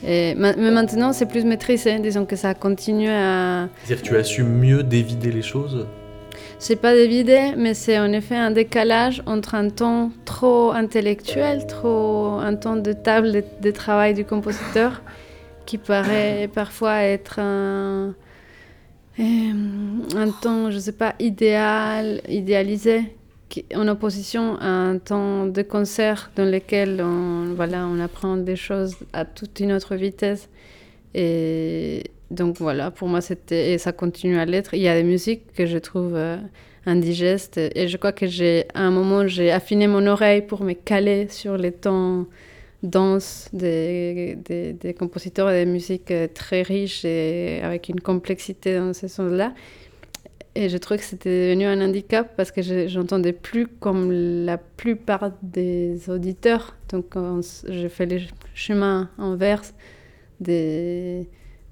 [0.05, 1.99] Et, ma- mais maintenant, c'est plus maîtrisé.
[1.99, 3.67] Disons que ça continue à.
[3.83, 5.87] C'est-à-dire que tu assumes mieux d'évider les choses?
[6.57, 12.37] C'est pas d'évider, mais c'est en effet un décalage entre un temps trop intellectuel, trop
[12.41, 15.01] un temps de table de, de travail du compositeur,
[15.69, 18.15] qui paraît parfois être un,
[19.19, 19.23] euh,
[20.15, 23.03] un temps, je sais pas, idéal, idéalisé,
[23.49, 28.55] qui- en opposition à un temps de concert dans lequel on, voilà, on apprend des
[28.55, 30.49] choses à toute une autre vitesse.
[31.13, 34.73] Et donc voilà, pour moi, c'était, et ça continue à l'être.
[34.73, 36.37] Il y a des musiques que je trouve euh,
[36.87, 40.73] indigestes, et je crois que j'ai, à un moment, j'ai affiné mon oreille pour me
[40.73, 42.25] caler sur les temps
[42.83, 48.93] denses des, des, compositeurs et des musiques euh, très riches et avec une complexité dans
[48.93, 49.53] ces sons-là.
[50.55, 54.11] Et je trouvais que c'était devenu un handicap parce que je- j'entendais plus comme
[54.45, 56.75] la plupart des auditeurs.
[56.89, 58.19] Donc, on je fais le
[58.55, 59.73] chemin inverse
[60.39, 61.23] de,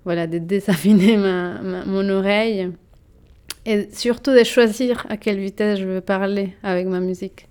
[0.05, 2.71] voilà, de désaffiner ma- mon oreille
[3.65, 7.47] et surtout de choisir à quelle vitesse je veux parler avec ma musique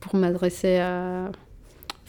[0.00, 1.30] pour m'adresser à.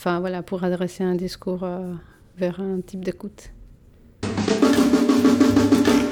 [0.08, 1.96] Enfin, voilà, pour adresser un discours euh,
[2.38, 3.50] vers un type d'écoute.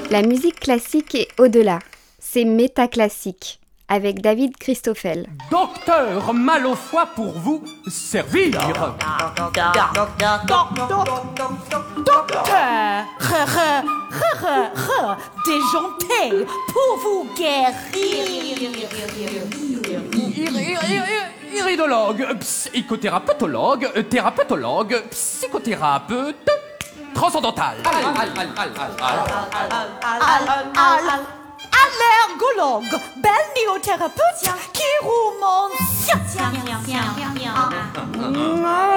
[0.09, 1.77] La musique classique est au-delà.
[2.17, 5.27] C'est métaclassique avec David Christoffel.
[5.51, 8.53] Docteur mal au foie pour vous servir.
[12.03, 12.65] Docteur,
[15.45, 18.63] déjanté pour vous guérir.
[21.53, 26.49] Ir- ir- ir- Iridologue, psychothérapeutologue, thérapeutologue, psychothérapeute,
[27.13, 27.75] transcendantal.
[30.75, 31.25] Al-
[31.83, 36.19] Allergologue, balnéothérapeute, chiromancien.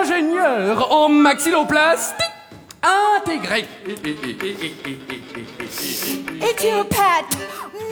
[0.01, 2.25] Ingénieur en maxilloplastie
[3.17, 3.67] intégré.
[6.41, 7.37] Éthiopathe,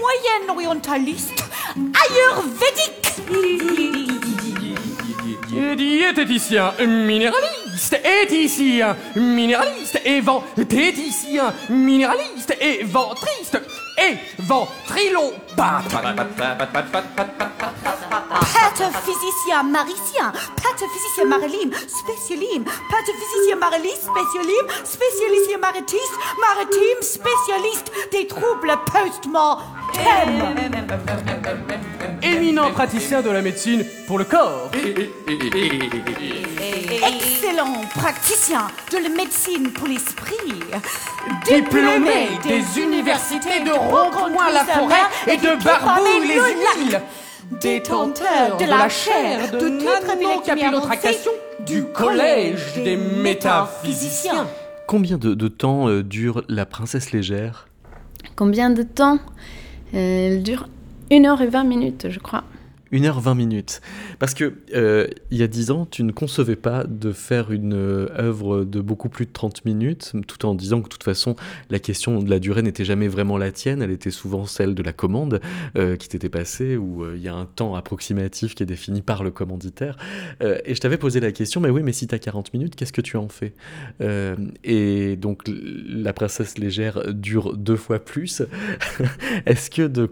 [0.00, 1.44] moyen-orientaliste,
[1.77, 4.13] ayurvédique.
[5.77, 7.63] Diététicien, minéraliste,
[8.23, 13.61] éthicien, minéraliste, et ventéticien, minéraliste, et ventriste,
[13.99, 15.85] et ventrilopath.
[18.55, 29.65] Pathophysicien maricien, pathophysicien mariline, spécialine, pathophysicien marilis, spécialine, spécialicien maritiste, maritime, spécialiste des troubles post-mortem.
[32.23, 34.71] Éminent praticien de la médecine pour le corps.
[37.07, 37.43] Excellent
[37.95, 40.35] praticien de la médecine pour l'esprit.
[41.47, 47.01] Diplômé des universités de Roncoin-la-Forêt et de Barbouille-les-Îles.
[47.61, 51.31] Détenteur de la chaire de nanocapillotractation
[51.67, 54.47] du Collège des métaphysiciens.
[54.87, 57.69] Combien de, de temps euh, dure La Princesse Légère?
[58.37, 59.19] Combien de temps?
[59.95, 60.67] Euh, Elle dure
[61.12, 62.45] 1 heure et 20 minutes, je crois.
[62.94, 63.80] 1h20 minutes.
[64.18, 67.74] Parce que euh, il y a 10 ans, tu ne concevais pas de faire une
[67.74, 71.35] euh, œuvre de beaucoup plus de 30 minutes, tout en disant que de toute façon,
[71.70, 74.83] la question de la durée n'était jamais vraiment la tienne, elle était souvent celle de
[74.83, 75.40] la commande
[75.76, 79.24] euh, qui t'était passée, où il y a un temps approximatif qui est défini par
[79.24, 79.96] le commanditaire.
[80.40, 82.92] et je t'avais posé la question, mais oui, mais si tu as 40 minutes, qu'est-ce
[82.92, 83.54] que tu en fais?
[84.64, 88.42] Et donc, la princesse légère dure deux fois plus.
[89.46, 90.09] Est-ce que de,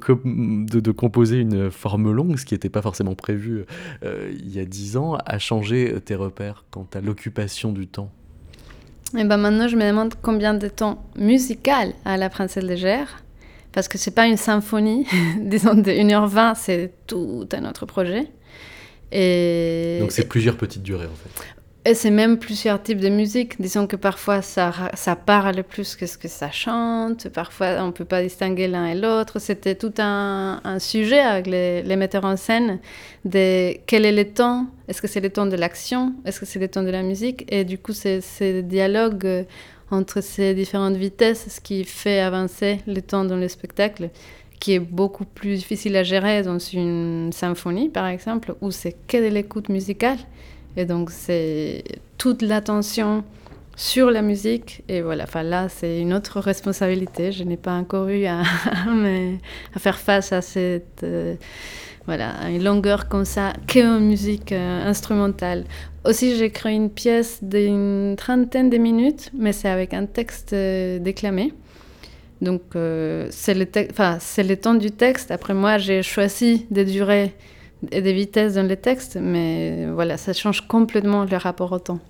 [0.81, 3.65] de, composer une forme longue, ce qui n'était pas forcément prévu
[4.05, 8.11] euh, il y a dix ans, a changé tes repères quant à l'occupation du temps?
[9.15, 13.23] Et eh ben maintenant, je me demande combien de temps musical à la princesse légère.
[13.73, 15.07] Parce que c'est pas une symphonie,
[15.41, 18.29] disons de 1h20, c'est tout un autre projet.
[19.11, 19.99] Et...
[20.01, 21.45] Donc c'est plusieurs petites durées en fait.
[21.85, 23.61] Et c'est même plusieurs types de musique.
[23.61, 27.29] Disons que parfois ça, ça parle plus que ce que ça chante.
[27.29, 29.41] Parfois on ne peut pas distinguer l'un et l'autre.
[29.41, 32.79] C'était tout un, sujet avec les, les, metteurs en scène
[33.25, 34.69] de quel est le temps.
[34.87, 36.15] Est-ce que c'est le temps de l'action?
[36.25, 37.45] Est-ce que c'est le temps de la musique?
[37.53, 39.45] Et du coup, c'est ces dialogues euh,
[39.91, 44.11] entre ces différentes vitesses, ce qui fait avancer le temps dans le spectacle
[44.61, 49.17] qui est beaucoup plus difficile à gérer dans une symphonie, par exemple, où c'est que
[49.17, 50.19] de l'écoute musicale.
[50.77, 51.85] Et donc, c'est
[52.19, 53.25] toute l'attention
[53.77, 54.83] sur la musique.
[54.89, 57.33] Et voilà, enfin là, c'est une autre responsabilité.
[57.33, 58.43] Je n'ai pas encore eu à,
[59.79, 61.35] faire face à cette euh,
[62.07, 65.65] voilà, une longueur comme ça qu'en musique euh, instrumentale.
[66.05, 70.99] Aussi, j'ai créé une pièce d'une trentaine de minutes, mais c'est avec un texte euh,
[70.99, 71.53] déclamé.
[72.41, 72.63] Donc,
[73.31, 75.31] c'est le, le temps du texte.
[75.31, 77.37] Après, moi, j'ai choisi de durer
[77.91, 82.01] et des vitesses dans les textes, mais voilà, ça change complètement le rapport au temps.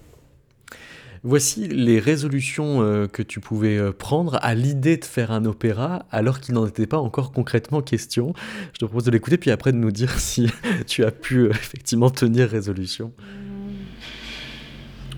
[1.24, 6.04] Voici les résolutions euh, que tu pouvais euh, prendre à l'idée de faire un opéra
[6.10, 8.34] alors qu'il n'en était pas encore concrètement question.
[8.72, 10.48] Je te propose de l'écouter puis après de nous dire si
[10.88, 13.12] tu as pu euh, effectivement tenir résolution.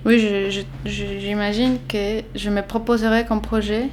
[0.05, 0.53] Oui,
[0.85, 3.89] j'imagine que je me proposerais comme projet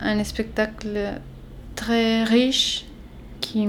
[0.00, 1.18] un spectacle
[1.74, 2.84] très riche
[3.52, 3.68] qui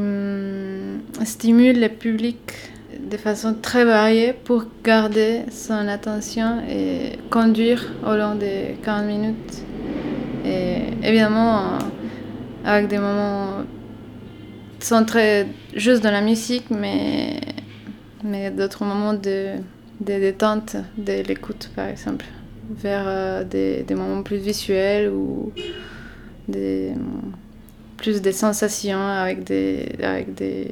[1.25, 2.37] stimule le public
[3.11, 9.63] de façon très variée pour garder son attention et conduire au long des 40 minutes.
[10.45, 11.79] Et évidemment,
[12.63, 13.63] avec des moments
[14.79, 17.41] centrés juste dans la musique, mais,
[18.23, 19.55] mais d'autres moments de,
[19.99, 22.25] de détente de l'écoute, par exemple,
[22.71, 25.51] vers euh, des, des moments plus visuels ou
[26.47, 26.93] des
[28.03, 30.71] plus des sensations avec des avec des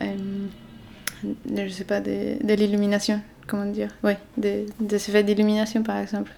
[0.00, 0.46] euh,
[1.66, 3.90] je sais pas des, de l'illumination comment dire?
[4.04, 6.30] Oui des, des effets d'illumination par exemple.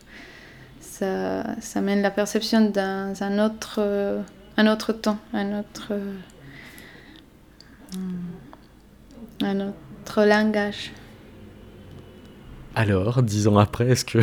[0.81, 4.23] Ça ça mène la perception dans un autre
[4.57, 5.93] un autre temps un autre
[9.43, 10.93] un autre langage.
[12.75, 14.19] Alors dix ans après est-ce que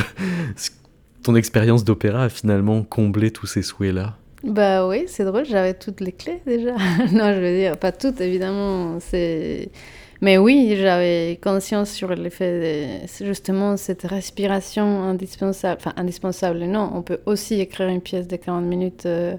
[1.21, 5.75] ton expérience d'opéra a finalement comblé tous ces souhaits là bah oui, c'est drôle, j'avais
[5.75, 6.71] toutes les clés déjà.
[7.11, 8.99] non, je veux dire, pas toutes évidemment.
[8.99, 9.69] C'est...
[10.21, 15.77] Mais oui, j'avais conscience sur l'effet de justement cette respiration indispensable.
[15.79, 19.35] Enfin, indispensable, non, on peut aussi écrire une pièce de 40 minutes euh,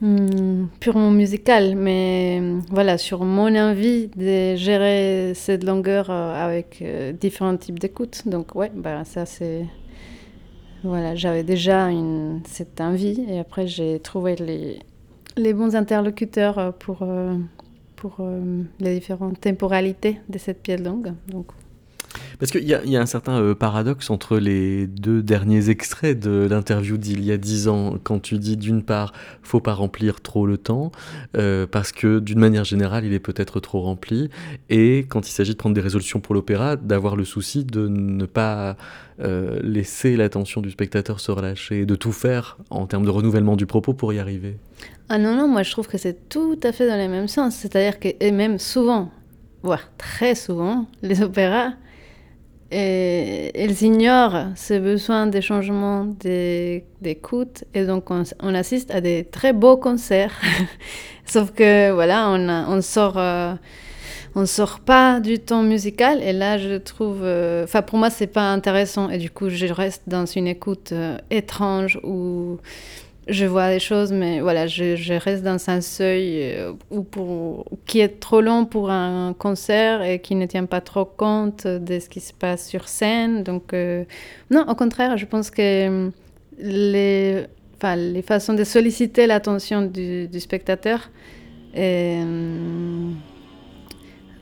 [0.00, 2.40] hmm, purement musicale, mais
[2.70, 8.22] voilà, sur mon envie de gérer cette longueur euh, avec euh, différents types d'écoute.
[8.26, 9.64] Donc, ouais, bah, ça c'est
[10.84, 11.88] voilà, j'avais déjà
[12.44, 14.80] cette envie et après j'ai trouvé les,
[15.36, 17.36] les bons interlocuteurs euh, pour, euh,
[17.96, 21.12] pour euh, les différentes temporalités de cette pièce longue.
[22.38, 26.46] Parce qu'il y, y, a un certain euh, paradoxe entre les deux derniers extraits de
[26.48, 30.46] l'interview d'il y a dix ans, quand tu dis d'une part, faut pas remplir trop
[30.46, 30.92] le temps,
[31.36, 34.30] euh, parce que d'une manière générale, il est peut-être trop rempli,
[34.70, 38.26] et quand il s'agit de prendre des résolutions pour l'opéra, d'avoir le souci de ne
[38.26, 38.76] pas
[39.20, 43.66] euh, laisser l'attention du spectateur se relâcher, de tout faire en termes de renouvellement du
[43.66, 44.56] propos pour y arriver.
[45.08, 47.54] Ah non, non, moi je trouve que c'est tout à fait dans le même sens,
[47.54, 49.10] c'est-à-dire que, et même souvent,
[49.62, 51.74] voire très souvent, les opéras
[52.72, 56.06] et elles ignorent ce besoin de changement
[57.00, 60.40] d'écoute et donc on, on, assiste à des très beaux concerts.
[61.26, 63.52] Sauf que voilà, on, on sort, euh,
[64.34, 68.26] on sort pas du ton musical et là je trouve, euh, enfin pour moi c'est
[68.26, 72.58] pas intéressant et du coup je reste dans une écoute euh, étrange où
[73.28, 78.20] je vois des choses, mais voilà, je, reste dans un seuil euh, où qui est
[78.20, 82.20] trop long pour un concert et qui ne tient pas trop compte de ce qui
[82.20, 83.44] se passe sur scène.
[83.44, 84.04] Donc, euh,
[84.50, 86.10] non, au contraire, je pense que euh,
[86.58, 87.46] les,
[87.76, 91.10] enfin, les façons de solliciter l'attention du, spectateur,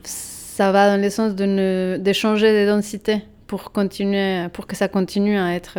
[0.03, 4.87] ça va dans le sens de, ne, de changer de densité pour, pour que ça
[4.87, 5.77] continue à être.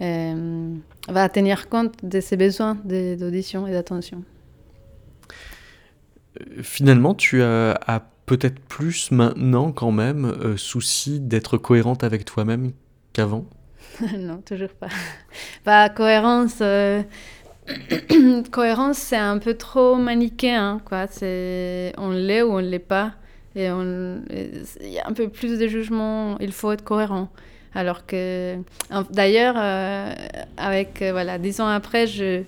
[0.00, 4.22] Va tenir compte de ses besoins d'audition et d'attention.
[6.62, 12.72] Finalement, tu as, as peut-être plus maintenant quand même euh, souci d'être cohérente avec toi-même
[13.12, 13.46] qu'avant?
[14.18, 14.88] non, toujours pas.
[15.64, 17.02] Bah, cohérence, euh,
[18.50, 21.06] cohérence, c'est un peu trop manichéen, quoi.
[21.08, 23.14] C'est on l'est ou on l'est pas,
[23.54, 26.36] et on, et il y a un peu plus de jugement.
[26.40, 27.30] Il faut être cohérent.
[27.76, 28.56] Alors que,
[29.10, 30.10] d'ailleurs, euh,
[30.56, 32.42] avec euh, voilà, dix ans après, je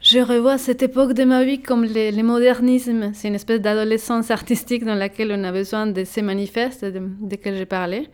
[0.00, 3.12] je revois cette époque de ma vie comme les modernismes.
[3.14, 7.56] C'est une espèce d'adolescence artistique dans laquelle on a besoin de ces manifestes de, desquels
[7.56, 8.08] j'ai parlé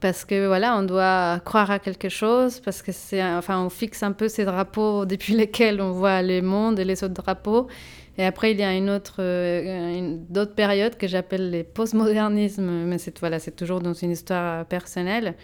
[0.00, 4.02] parce que voilà, on doit croire à quelque chose, parce que c'est, enfin, on fixe
[4.02, 7.68] un peu ces drapeaux depuis lesquels on voit le monde et les autres drapeaux.
[8.16, 12.84] Et après, il y a une autre, euh, une, d'autres périodes que j'appelle les postmodernismes,
[12.84, 15.34] mais c'est voilà, c'est toujours dans une histoire personnelle,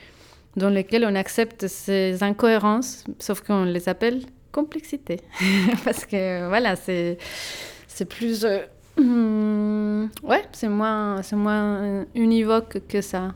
[0.57, 5.21] dans lesquelles on accepte ces incohérences, sauf qu'on les appelle complexité,
[5.85, 7.19] parce que voilà, c'est,
[7.89, 8.61] c'est plus, euh,
[8.99, 13.35] hum, ouais, c'est moins, c'est moins univoque que ça.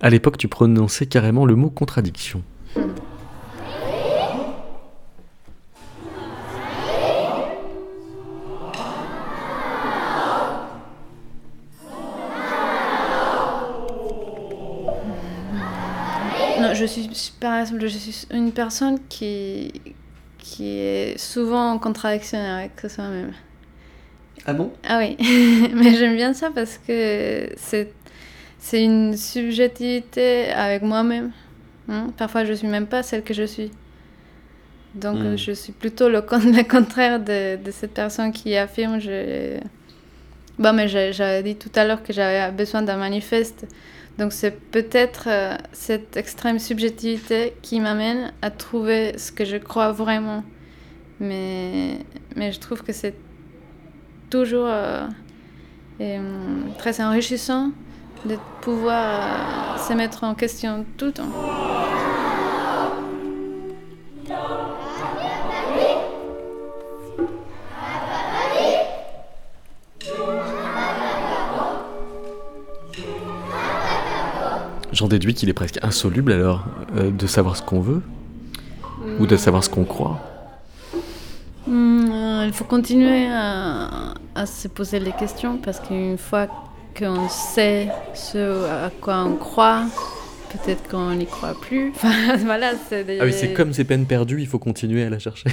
[0.00, 2.42] À l'époque, tu prononçais carrément le mot contradiction.
[17.64, 19.72] Exemple, je suis une personne qui
[20.38, 23.32] qui est souvent en contradiction avec soi-même.
[24.46, 24.72] Ah bon?
[24.86, 25.16] Ah oui,
[25.74, 27.92] mais j'aime bien ça parce que c'est
[28.58, 31.32] c'est une subjectivité avec moi-même.
[31.88, 32.08] hein.
[32.16, 33.70] Parfois, je suis même pas celle que je suis.
[34.94, 35.26] Donc, Mm.
[35.26, 39.00] euh, je suis plutôt le, con- le contraire de, de cette personne qui affirme.
[39.00, 39.58] Je...
[40.58, 43.66] Bon, mais j'avais dit tout à l'heure que j'avais besoin d'un manifeste.
[44.18, 49.90] Donc, c'est peut-être euh, cette extrême subjectivité qui m'amène à trouver ce que je crois
[49.90, 50.44] vraiment.
[51.20, 51.98] Mais,
[52.36, 53.14] mais je trouve que c'est
[54.30, 55.06] toujours euh,
[56.00, 57.70] hum, très enrichissant
[58.24, 61.30] de pouvoir euh, se mettre en question tout le temps.
[74.94, 76.64] J'en déduis qu'il est presque insoluble alors
[76.96, 78.00] euh, de savoir ce qu'on veut
[79.18, 80.20] ou de savoir ce qu'on croit.
[81.68, 86.46] Hum, euh, il faut continuer à, à se poser les questions parce qu'une fois
[86.96, 89.84] qu'on sait ce à quoi on croit,
[90.50, 91.90] peut-être qu'on n'y croit plus.
[91.96, 93.18] Enfin, voilà, des...
[93.20, 95.50] Ah oui, c'est comme ces peines perdues, il faut continuer à la chercher.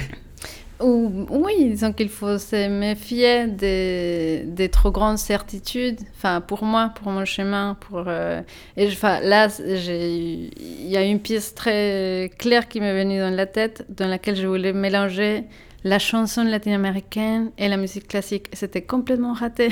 [0.82, 6.00] Ou- oui, disons qu'il faut se méfier des, des trop grandes certitudes.
[6.16, 8.40] Enfin, pour moi, pour mon chemin, pour euh,
[8.76, 10.50] et enfin, là, il
[10.88, 14.46] y a une pièce très claire qui m'est venue dans la tête, dans laquelle je
[14.46, 15.44] voulais mélanger
[15.84, 18.48] la chanson latino-américaine et la musique classique.
[18.52, 19.68] C'était complètement raté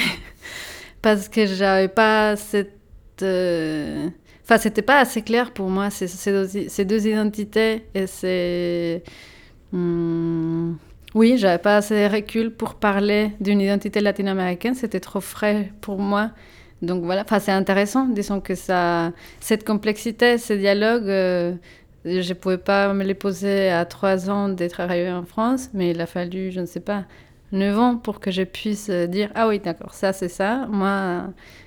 [1.03, 2.73] parce que j'avais pas cette
[3.23, 4.09] euh,
[4.45, 9.03] Enfin, c'était pas assez clair pour moi, ces, ces deux, ces deux identités et c'est.
[9.73, 10.75] Hmm,
[11.15, 15.99] oui, j'avais pas assez de recul pour parler d'une identité latino-américaine, c'était trop frais pour
[15.99, 16.31] moi.
[16.83, 21.55] Donc voilà, enfin, c'est intéressant, disons que ça, cette complexité, ces dialogues, euh,
[22.05, 26.01] je pouvais pas me les poser à trois ans d'être arrivée en France, mais il
[26.01, 27.05] a fallu, je ne sais pas,
[27.53, 30.67] neuf ans pour que je puisse euh, dire ah oui, d'accord, ça c'est ça.
[30.71, 31.25] Moi,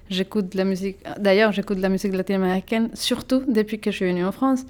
[0.10, 0.98] j'écoute de la musique.
[1.20, 4.66] D'ailleurs, j'écoute de la musique latino-américaine surtout depuis que je suis venue en France.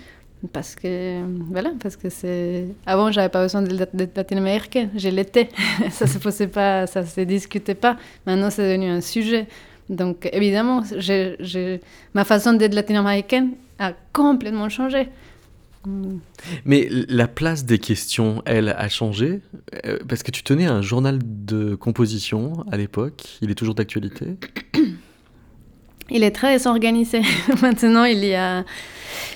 [0.51, 2.67] Parce que, voilà, parce que c'est...
[2.85, 5.49] Avant, j'avais pas besoin d'être latino-américaine, je l'étais.
[5.91, 7.97] ça se posait pas, ça se discutait pas.
[8.25, 9.47] Maintenant, c'est devenu un sujet.
[9.89, 10.83] Donc, évidemment,
[12.13, 15.09] ma façon d'être latino-américaine a complètement changé.
[15.85, 16.17] Mm.
[16.65, 19.41] Mais la place des questions, elle, a changé?
[19.85, 24.37] Euh, Parce que tu tenais un journal de composition à l'époque, il est toujours d'actualité?
[26.09, 27.21] Il est très organisé.
[27.61, 28.65] Maintenant, il y a.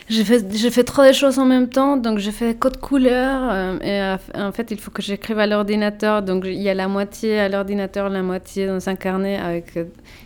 [0.09, 3.49] Je fais trop de choses en même temps, donc je fais code couleur.
[3.51, 6.21] euh, et euh, en fait, il faut que j'écrive à l'ordinateur.
[6.21, 9.85] Donc, il y a la moitié à l'ordinateur, la moitié dans un carnet avec, euh,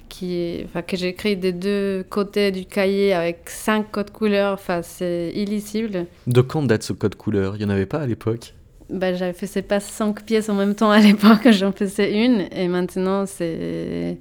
[0.10, 4.54] qui enfin, que j'écris des deux côtés du cahier avec cinq codes couleurs.
[4.54, 6.06] Enfin, c'est illisible.
[6.28, 7.56] De quand date ce code couleur?
[7.56, 8.54] Il n'y en avait pas à l'époque?
[8.90, 12.48] Bah, j'avais fait pas cinq pièces en même temps à l'époque, j'en faisais une.
[12.52, 14.18] Et maintenant, c'est.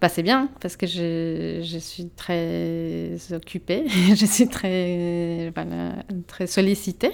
[0.00, 3.84] Bah, c'est bien, parce que je, suis très occupée,
[4.14, 5.52] je suis très,
[6.26, 7.12] très sollicitée.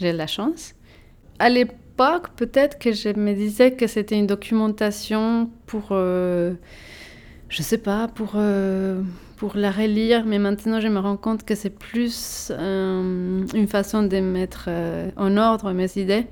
[0.00, 0.74] J'ai la chance.
[1.38, 5.88] À l'époque, peut-être que je me disais que c'était une documentation pour.
[5.92, 6.54] euh,
[7.54, 9.00] je sais pas, pour, euh,
[9.36, 14.02] pour la relire, mais maintenant je me rends compte que c'est plus euh, une façon
[14.02, 16.26] de mettre euh, en ordre mes idées.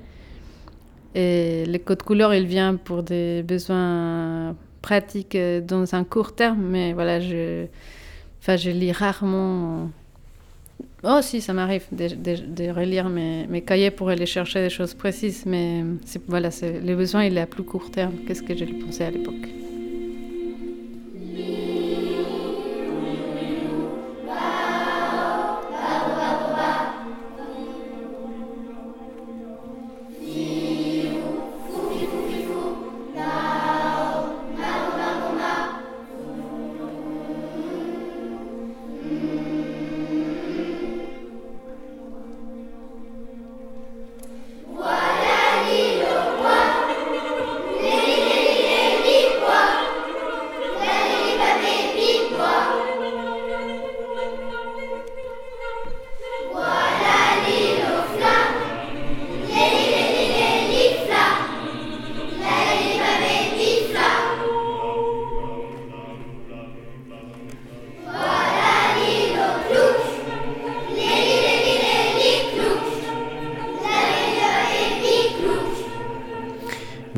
[1.15, 6.61] Et le code couleur, il vient pour des besoins pratiques euh, dans un court terme,
[6.61, 7.65] mais voilà, je,
[8.39, 9.89] enfin, je lis rarement.
[11.03, 15.83] Oh, si, ça m'arrive de, relire mes, cahiers pour aller chercher des choses précises, mais
[16.27, 19.11] voilà, le besoin, il est à plus court terme que ce que je pensais à
[19.11, 19.47] l'époque.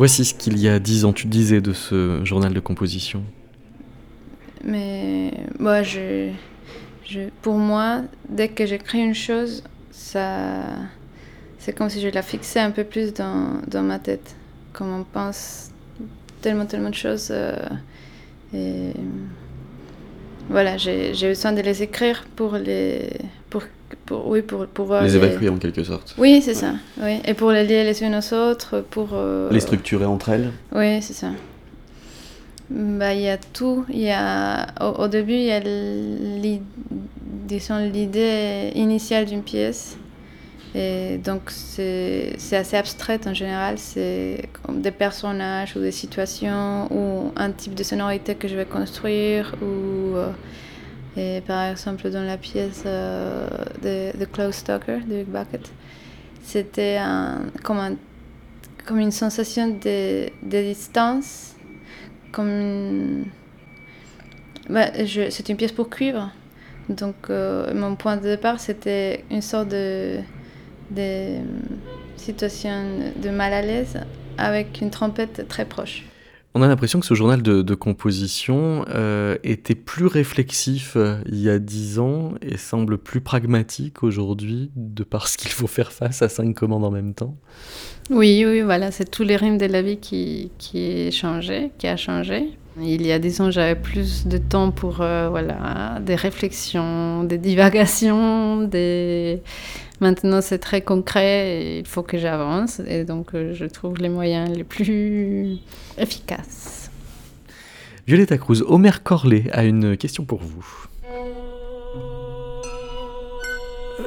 [0.05, 3.23] Voici ce qu'il y a dix ans, tu disais de ce journal de composition.
[4.63, 6.29] Mais moi, je,
[7.41, 10.61] pour moi, dès que j'écris une chose, ça,
[11.57, 14.35] c'est comme si je la fixais un peu plus dans, dans ma tête.
[14.73, 15.71] Comme on pense
[16.39, 17.29] tellement, tellement de choses.
[17.31, 17.57] euh,
[18.53, 18.91] et
[20.51, 23.09] voilà, j'ai besoin de les écrire pour les.
[24.05, 25.03] Pour, oui, pour pouvoir.
[25.03, 26.13] Les évacuer en quelque sorte.
[26.17, 26.73] Oui, c'est ça.
[27.01, 27.19] Oui.
[27.25, 29.09] Et pour les lier les unes aux autres, pour.
[29.13, 30.51] euh, Les structurer entre elles.
[30.73, 31.29] oui, c'est ça.
[32.69, 33.85] Bah, il y a tout.
[33.89, 35.59] Il y a, au, au début, il y a
[37.91, 39.97] l'idée initiale d'une pièce.
[40.77, 43.75] Et donc, c'est c'est assez abstrait en général.
[43.77, 48.65] C'est comme des personnages ou des situations ou un type de sonorité que je vais
[48.65, 49.55] construire.
[49.61, 50.29] Ou, euh,
[51.17, 53.47] et par exemple, dans la pièce euh,
[53.81, 55.71] de, de Klaus Stalker, de Big Bucket,
[56.43, 57.95] c'était un, comme, un,
[58.85, 61.55] comme une sensation de, de distance
[62.31, 63.25] comme une...
[64.69, 66.31] Bah, c'est une pièce pour cuivre.
[66.89, 70.19] Donc, euh, mon point de départ, c'était une sorte de,
[70.91, 71.37] de
[72.17, 73.97] situation de mal à l'aise
[74.37, 76.03] avec une trompette très proche.
[76.57, 81.49] On a l'impression que ce journal de, composition euh, était plus réflexif euh, il y
[81.49, 86.21] a dix ans et semble plus pragmatique aujourd'hui, de par ce qu'il faut faire face
[86.21, 87.35] à cinq commandes en même temps.
[88.09, 91.87] Oui, oui, voilà, c'est tous les rimes de la vie qui, qui est changé, qui
[91.87, 92.57] a changé.
[92.81, 97.37] Il y a dix ans, j'avais plus de temps pour euh, voilà, des réflexions, des
[97.37, 99.41] divagations, des...
[100.01, 102.81] Maintenant, c'est très concret et il faut que j'avance.
[102.87, 105.57] Et donc, euh, je trouve les moyens les plus
[105.97, 106.91] efficaces.
[108.07, 110.87] Violetta Cruz, Omer Corlet a une question pour vous.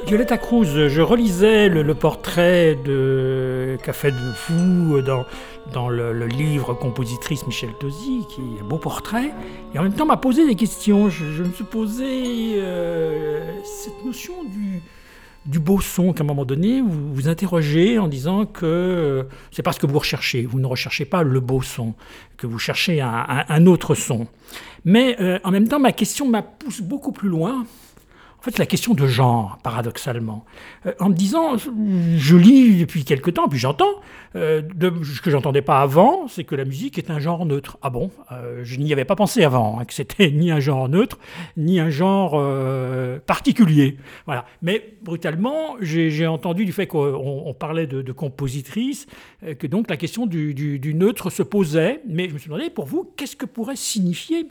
[0.07, 4.17] Violetta Cruz, je relisais le, le portrait de qu'a fait de
[4.47, 5.25] vous dans,
[5.73, 9.31] dans le, le livre Compositrice Michel Tosi, qui est un beau portrait,
[9.73, 11.09] et en même temps m'a posé des questions.
[11.09, 14.81] Je, je me suis posé euh, cette notion du,
[15.45, 19.63] du beau son qu'à un moment donné, vous vous interrogez en disant que euh, c'est
[19.63, 20.43] pas ce que vous recherchez.
[20.43, 21.93] Vous ne recherchez pas le beau son,
[22.37, 24.27] que vous cherchez un, un- autre son.
[24.85, 27.65] Mais euh, en même temps, ma question m'a poussé beaucoup plus loin.
[28.39, 30.45] En fait, la question de genre, paradoxalement.
[30.85, 33.91] Euh, en me disant, je lis depuis quelque temps, puis j'entends,
[34.37, 34.61] euh,
[35.03, 37.77] ce que j'entendais pas avant, c'est que la musique est un genre neutre.
[37.81, 38.11] Ah bon?
[38.31, 41.19] Euh, Je n'y avais pas pensé avant, hein, que c'était ni un genre neutre,
[41.57, 42.41] ni un genre
[43.25, 43.97] particulier.
[44.25, 44.45] Voilà.
[44.61, 49.05] Mais brutalement, j'ai entendu du fait qu'on on parlait de, compositrice,
[49.59, 52.01] que donc la question du, du- neutre se posait.
[52.07, 54.47] Mais je me suis demandé, pour vous, qu'est-ce que pourrait signifier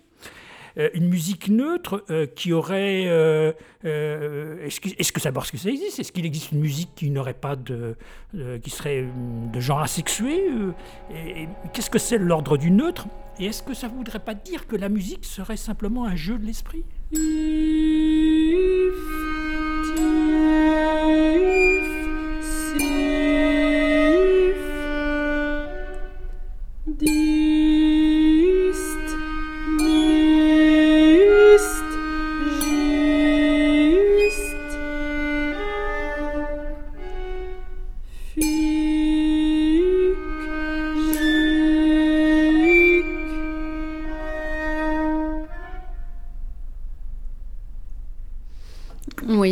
[0.94, 3.04] une musique neutre euh, qui aurait.
[3.06, 3.52] euh,
[3.84, 5.98] euh, est-ce que, ça, que ça existe?
[5.98, 7.96] Est-ce qu'il existe une musique qui n'aurait pas de.
[8.34, 9.06] euh, qui serait euh,
[9.52, 10.72] de genre asexué euh,
[11.72, 13.08] Qu'est-ce que c'est l'ordre du neutre?
[13.40, 16.44] Et est-ce que ça voudrait pas dire que la musique serait simplement un jeu de
[16.46, 16.84] l'esprit?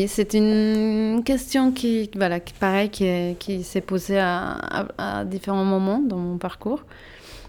[0.07, 6.39] C'est une question qui, voilà, qui, pareil, qui, s'est posée à, différents moments dans mon
[6.39, 6.85] parcours.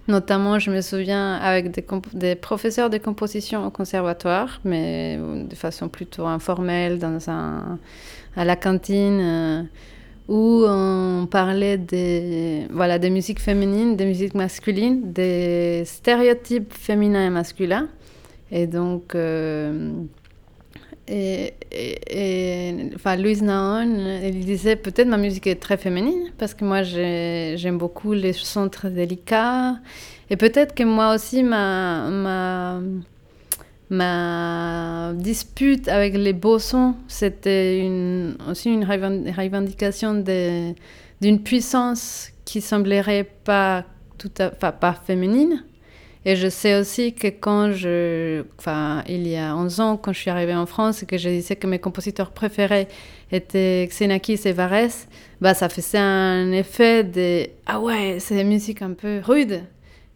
[0.08, 1.72] Notamment, je me souviens avec
[2.14, 7.78] des, professeurs de composition au conservatoire, mais de façon plutôt informelle, dans un,
[8.38, 9.64] à la cantine, euh,
[10.30, 17.30] où on parlait des, voilà, des musiques féminines, des musiques masculines, des stéréotypes féminins et
[17.30, 17.90] masculins.
[18.52, 19.92] Et donc, euh,
[21.10, 21.54] et,
[22.96, 27.78] enfin, Louise Naon, elle disait peut-être ma musique est très féminine parce que moi j'aime
[27.78, 29.78] beaucoup les sons très délicats.
[30.30, 32.82] Et peut-être que moi aussi ma, ma,
[33.90, 37.90] ma dispute avec les beaux sons c'était
[38.50, 40.24] aussi une revendication
[41.22, 43.86] d'une puissance qui semblerait pas
[44.18, 45.64] tout à, enfin, pas féminine
[46.28, 48.44] et je sais aussi que quand je.
[48.60, 51.30] Enfin, il y a 11 ans, quand je suis arrivée en France et que je
[51.30, 52.90] disais que mes compositeurs préférés
[53.32, 55.08] étaient Xenakis et Varese,
[55.40, 57.48] bah, ça faisait un effet de.
[57.66, 59.64] Ah ouais, c'est une musique un peu rude.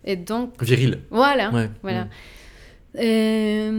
[0.03, 0.61] Et donc.
[0.61, 0.99] Viril.
[1.11, 1.49] Voilà.
[1.49, 1.69] Ouais.
[1.81, 2.03] voilà.
[2.03, 2.99] Mmh.
[2.99, 3.71] Et,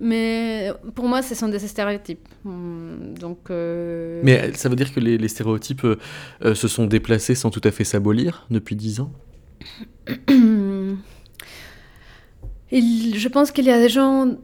[0.00, 2.28] mais pour moi, ce sont des stéréotypes.
[2.44, 4.20] Donc, euh...
[4.24, 7.70] Mais ça veut dire que les, les stéréotypes euh, se sont déplacés sans tout à
[7.70, 9.12] fait s'abolir depuis 10 ans
[12.72, 14.36] Il, je pense qu'il y a des gens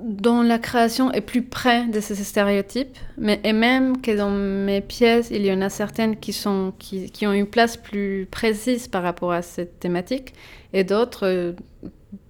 [0.00, 4.80] dont la création est plus près de ces stéréotypes, mais et même que dans mes
[4.80, 8.88] pièces, il y en a certaines qui, sont, qui, qui ont une place plus précise
[8.88, 10.32] par rapport à cette thématique,
[10.72, 11.52] et d'autres euh,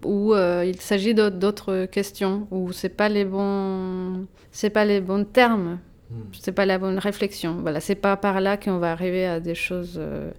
[0.05, 5.25] où euh, il s'agit d'autres questions, où c'est pas les bons, c'est pas les bons
[5.25, 5.79] termes,
[6.11, 6.21] hmm.
[6.41, 7.59] c'est pas la bonne réflexion.
[7.61, 9.97] Voilà, c'est pas par là qu'on va arriver à des choses.
[9.99, 10.31] Euh,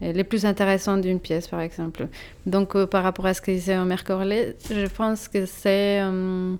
[0.00, 2.08] les plus intéressantes d'une pièce, par exemple.
[2.44, 6.00] Donc, euh, par rapport à ce que disait Omer Corlet, je pense que c'est...
[6.02, 6.54] Euh,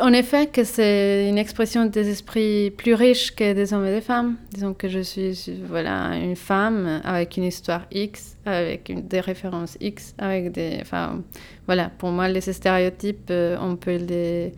[0.00, 4.00] en effet, que c'est une expression des esprits plus riches que des hommes et des
[4.00, 4.36] femmes.
[4.50, 10.14] Disons que je suis voilà, une femme avec une histoire X, avec des références X,
[10.18, 10.78] avec des...
[10.80, 11.22] Enfin,
[11.66, 14.52] voilà, pour moi, les stéréotypes, euh, on peut les...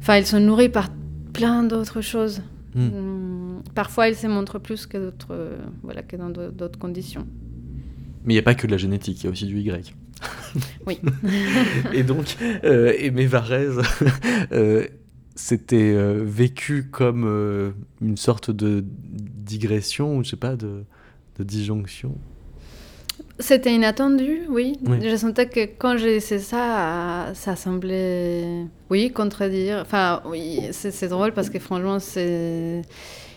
[0.00, 0.88] Enfin, ils sont nourris par
[1.32, 2.42] plein d'autres choses.
[2.74, 3.62] Mm.
[3.74, 7.26] Parfois, il se montre plus que, euh, voilà, que dans d'autres conditions.
[8.24, 9.94] Mais il n'y a pas que de la génétique, il y a aussi du Y.
[10.86, 10.98] oui.
[11.92, 13.82] et donc, euh, Aimé Varese,
[14.52, 14.86] euh,
[15.34, 20.84] c'était euh, vécu comme une sorte de digression, ou je sais pas, de,
[21.38, 22.16] de disjonction
[23.38, 24.78] c'était inattendu, oui.
[24.86, 24.98] oui.
[25.02, 29.78] Je sentais que quand j'ai dit ça, ça semblait, oui, contredire.
[29.82, 32.82] Enfin, oui, c'est drôle parce que franchement, c'est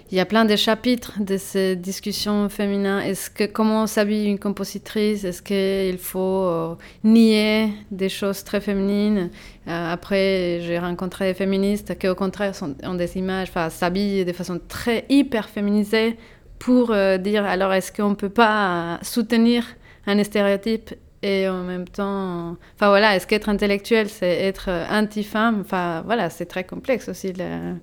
[0.10, 3.02] il y a plein de chapitres de ces discussions féminines.
[3.04, 5.26] Est-ce que comment s'habille une compositrice?
[5.26, 9.30] Est-ce qu'il faut euh, nier des choses très féminines?
[9.68, 14.24] Euh, Après, j'ai rencontré des féministes qui, au contraire, sont, ont des images, enfin, s'habillent
[14.24, 16.18] de façon très hyper féminisée
[16.58, 19.64] pour euh, dire alors est-ce qu'on peut pas soutenir
[20.08, 25.62] un stéréotype et en même temps, enfin voilà, est-ce qu'être intellectuel, c'est être anti-femme?
[25.62, 27.34] Enfin voilà, c'est très complexe aussi.
[27.34, 27.76] Le,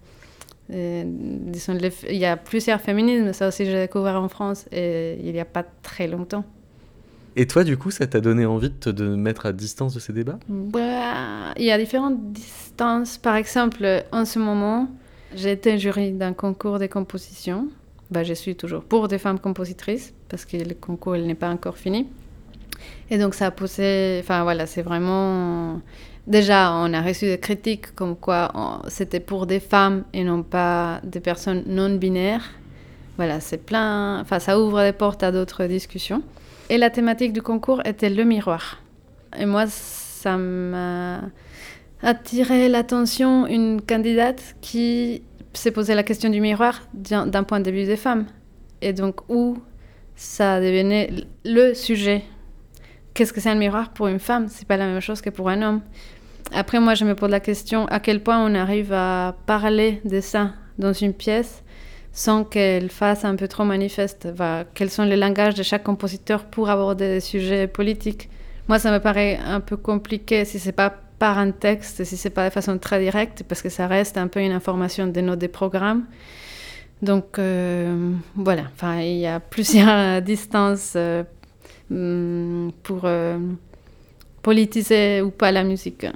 [0.72, 5.18] et, disons, le, il y a plusieurs féminismes, ça aussi j'ai découvert en France et
[5.22, 6.44] il n'y a pas très longtemps.
[7.36, 10.12] Et toi, du coup, ça t'a donné envie de te mettre à distance de ces
[10.12, 10.38] débats?
[10.48, 13.18] Bah, Il y a différentes distances.
[13.18, 14.88] Par exemple, en ce moment,
[15.34, 17.68] j'ai été jury d'un concours de composition.
[18.14, 21.76] Bah, je suis toujours pour des femmes compositrices parce que le concours n'est pas encore
[21.76, 22.06] fini.
[23.10, 25.80] Et donc ça a posé, enfin voilà, c'est vraiment...
[26.28, 28.52] Déjà, on a reçu des critiques comme quoi
[28.86, 32.52] c'était pour des femmes et non pas des personnes non binaires.
[33.16, 36.22] Voilà, c'est plein, enfin ça ouvre des portes à d'autres discussions.
[36.70, 38.80] Et la thématique du concours était le miroir.
[39.36, 41.20] Et moi, ça m'a
[42.00, 45.22] attiré l'attention une candidate qui
[45.60, 48.26] s'est posé la question du miroir d'un point de vue des femmes.
[48.82, 49.58] Et donc, où
[50.16, 51.10] ça devenait
[51.44, 52.22] le sujet?
[53.14, 54.48] Qu'est-ce que c'est un miroir pour une femme?
[54.48, 55.80] C'est pas la même chose que pour un homme.
[56.52, 60.20] Après, moi, je me pose la question à quel point on arrive à parler de
[60.20, 61.62] ça dans une pièce
[62.12, 64.28] sans qu'elle fasse un peu trop manifeste?
[64.74, 68.28] Quels sont les langages de chaque compositeur pour aborder des sujets politiques?
[68.68, 70.94] Moi, ça me paraît un peu compliqué si c'est pas
[71.24, 74.28] par un texte, si c'est pas de façon très directe, parce que ça reste un
[74.28, 76.04] peu une information de nos des programmes.
[77.00, 81.22] Donc euh, voilà, enfin, il y a plusieurs distances euh,
[81.88, 83.38] mm, pour euh,
[84.42, 86.06] politiser ou pas la musique.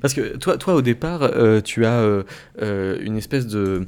[0.00, 1.30] Parce que toi, toi au départ,
[1.62, 2.24] tu as
[2.58, 3.86] une espèce de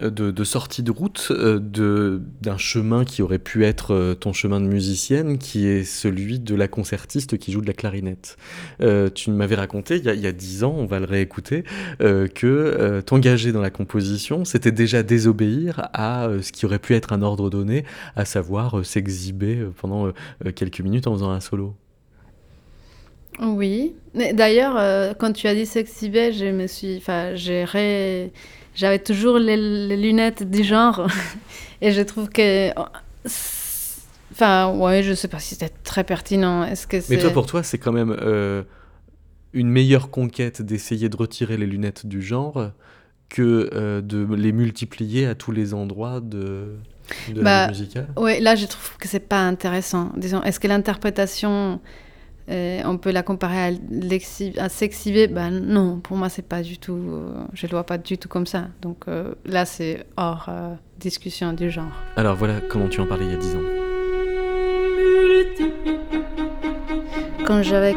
[0.00, 5.38] de, sortie de route de, d'un chemin qui aurait pu être ton chemin de musicienne,
[5.38, 8.36] qui est celui de la concertiste qui joue de la clarinette.
[9.14, 11.64] tu m'avais raconté il y, a, dix ans, on va le réécouter,
[11.98, 17.22] que t'engager dans la composition, c'était déjà désobéir à ce qui aurait pu être un
[17.22, 17.84] ordre donné,
[18.16, 20.12] à savoir s'exhiber pendant
[20.54, 21.74] quelques minutes en faisant un solo.
[23.40, 23.94] Oui.
[24.14, 25.68] D'ailleurs, euh, quand tu as dit
[26.10, 27.64] beige, je me suis, enfin, j'ai
[28.74, 31.06] j'avais toujours les, lunettes du genre,
[31.82, 32.70] et je trouve que,
[34.32, 36.64] enfin, ouais, je sais pas si c'était très pertinent.
[36.64, 38.62] Est-ce que Mais toi, pour toi, c'est quand même euh,
[39.52, 42.70] une meilleure conquête d'essayer de retirer les lunettes du genre
[43.28, 46.76] que euh, de les multiplier à tous les endroits de.
[47.28, 48.08] De bah, la musicale?
[48.16, 50.12] Oui, là je trouve que c'est pas intéressant.
[50.16, 51.80] Disons, est-ce que l'interprétation
[52.48, 56.78] euh, on peut la comparer à, à s'exhiber Ben non, pour moi, c'est pas du
[56.78, 56.94] tout.
[56.94, 58.68] Euh, je le vois pas du tout comme ça.
[58.82, 60.50] Donc euh, là, c'est hors
[60.98, 61.92] discussion du genre.
[62.16, 63.60] Alors voilà comment tu en parlais il y a 10 ans.
[67.46, 67.96] Quand j'avais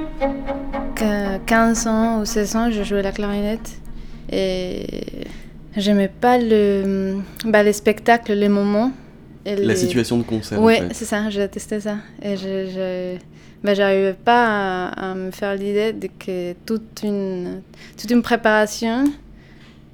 [1.45, 3.79] 15 ans ou 16 ans, je jouais la clarinette.
[4.31, 4.85] Et
[5.75, 8.91] j'aimais pas le, bah, les spectacles, les moments.
[9.45, 10.61] la situation de concert.
[10.61, 11.97] Oui, c'est ça, j'ai testé ça.
[12.21, 13.17] Et je
[13.65, 17.61] j'arrivais pas à, me faire l'idée que toute une,
[17.97, 19.05] toute une préparation,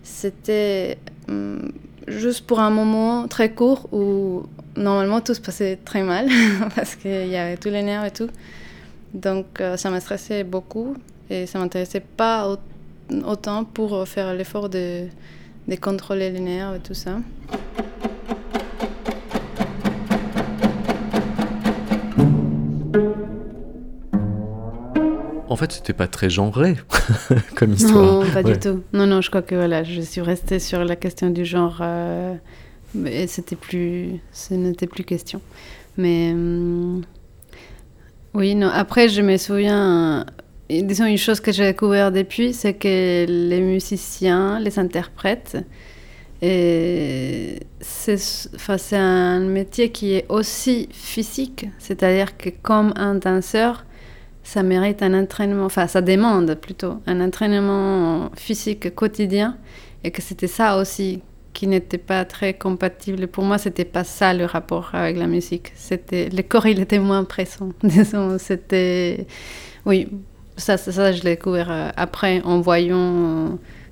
[0.03, 0.97] c'était
[1.27, 1.71] hum,
[2.07, 4.43] juste pour un moment très court où
[4.75, 6.27] normalement tout se passait très mal
[6.75, 8.29] parce qu'il y avait tous les nerfs et tout.
[9.13, 10.95] Donc euh, ça me stressait beaucoup
[11.29, 12.57] et ça m'intéressait pas
[13.23, 15.05] autant pour faire l'effort de,
[15.67, 17.19] de contrôler les nerfs et tout ça.
[25.49, 26.75] En fait, c'était pas très genré
[27.55, 28.23] comme histoire.
[28.23, 28.83] Non, pas du tout.
[28.93, 31.79] Non, non, je crois que voilà, je suis restée sur la question du genre.
[31.81, 32.35] Euh,
[33.05, 35.41] et c'était plus, ce n'était plus question.
[35.97, 37.01] Mais hum,
[38.35, 38.69] oui, non.
[38.69, 40.25] Après, je me souviens.
[40.69, 45.57] disons une chose que j'ai découvert depuis, c'est que les musiciens, les interprètes,
[46.41, 53.83] et c'est, c'est un métier qui est aussi physique, c'est-à-dire que comme un danseur,
[54.49, 59.57] ça mérite un entraînement, enfin ça demande plutôt un entraînement physique quotidien
[60.03, 61.21] et que c'était ça aussi
[61.53, 63.27] qui n'était pas très compatible.
[63.27, 65.71] Pour moi, c'était pas ça le rapport avec la musique.
[65.75, 67.69] C'était le corps, il était moins pressant.
[68.39, 69.27] C'était
[69.85, 70.07] oui,
[70.57, 73.49] ça, ça, je l'ai découvert euh, après en voyant euh,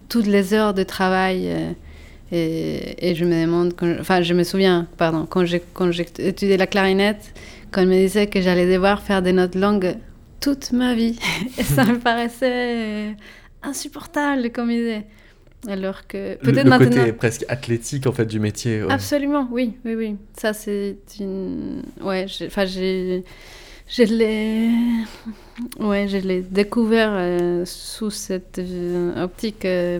[0.09, 1.49] toutes les heures de travail.
[1.49, 1.71] Euh,
[2.31, 5.61] et, je me demande, enfin, je me souviens, pardon, quand j'ai
[6.19, 7.33] étudié la clarinette,
[7.71, 9.95] quand me disait que j'allais devoir faire des notes longues
[10.39, 11.17] toute ma vie.
[11.57, 13.15] Et ça me paraissait
[13.63, 15.03] insupportable comme idée.
[15.67, 18.83] Alors que peut-être le, le côté presque athlétique en fait du métier.
[18.89, 20.15] Absolument, oui, oui, oui.
[20.33, 23.23] Ça c'est une, ouais, enfin j'ai,
[23.89, 24.69] je l'ai,
[25.79, 29.99] ouais, je l'ai découvert euh, sous cette euh, optique euh,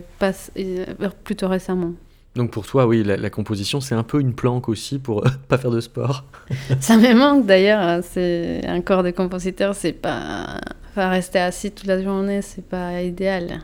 [1.23, 1.93] plutôt récemment.
[2.37, 5.71] Donc pour toi, oui, la, composition, c'est un peu une planque aussi pour pas faire
[5.71, 6.23] de sport.
[6.79, 7.81] Ça me manque d'ailleurs.
[7.81, 10.59] Hein, c'est un corps de compositeur, c'est pas,
[10.91, 13.61] enfin, rester assis toute la journée, c'est pas idéal.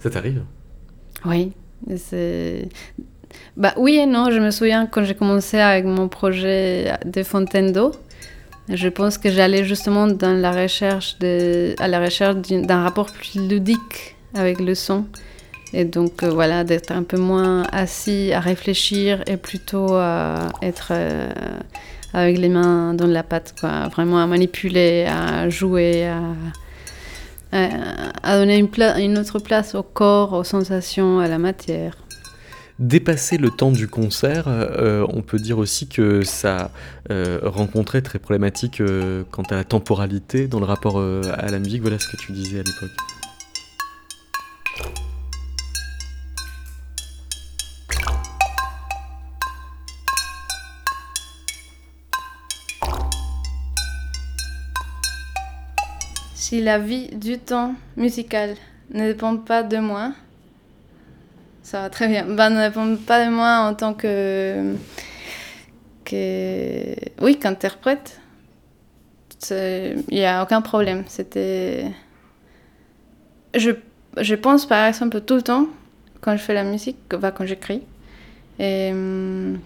[0.00, 0.42] Ça t'arrive?
[1.24, 1.52] Oui,
[1.96, 2.68] c'est.
[3.56, 4.30] Bah oui et non.
[4.30, 7.92] Je me souviens quand j'ai commencé avec mon projet de fontaine d'eau.
[8.68, 13.36] Je pense que j'allais justement dans la recherche de, à la recherche d'un rapport plus
[13.48, 15.04] ludique avec le son.
[15.78, 20.88] Et donc euh, voilà, d'être un peu moins assis à réfléchir et plutôt à être
[20.92, 21.28] euh,
[22.14, 23.88] avec les mains dans la pâte, quoi.
[23.88, 26.10] Vraiment à manipuler, à jouer,
[27.52, 31.98] à, donner une, autre place au corps, aux sensations, à la matière.
[32.78, 36.70] Dépasser le temps du concert, euh, on peut dire aussi que ça
[37.42, 38.80] rencontrait très problématique
[39.30, 41.82] quant à la temporalité dans le rapport à la musique.
[41.82, 43.15] Voilà ce que tu disais à l'époque.
[56.48, 58.54] Si la vie du temps musical
[58.94, 60.12] ne dépend pas de moi,
[61.64, 62.24] ça va très bien.
[62.24, 64.76] Ben, ne dépend pas de moi en tant que.
[66.04, 68.20] que oui, qu'interprète.
[69.50, 71.02] Il n'y a aucun problème.
[71.08, 71.90] C'était.
[73.56, 73.72] Je,
[74.16, 75.66] je pense par exemple tout le temps,
[76.20, 77.82] quand je fais la musique, quand j'écris,
[78.60, 79.58] et, hum,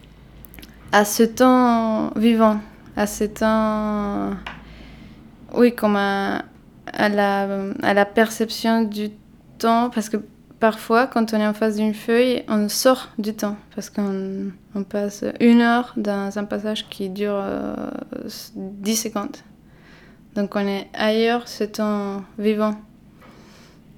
[0.93, 2.59] à ce temps vivant,
[2.97, 4.31] à ce temps.
[5.53, 6.43] Oui, comme un,
[6.87, 7.49] à la,
[7.83, 9.11] à la perception du
[9.59, 10.19] temps, parce que
[10.61, 14.85] parfois, quand on est en face d'une feuille, on sort du temps parce qu'on on
[14.85, 17.75] passe une heure dans un passage qui dure euh,
[18.55, 19.37] 10 secondes.
[20.35, 22.77] Donc on est ailleurs, ce temps vivant.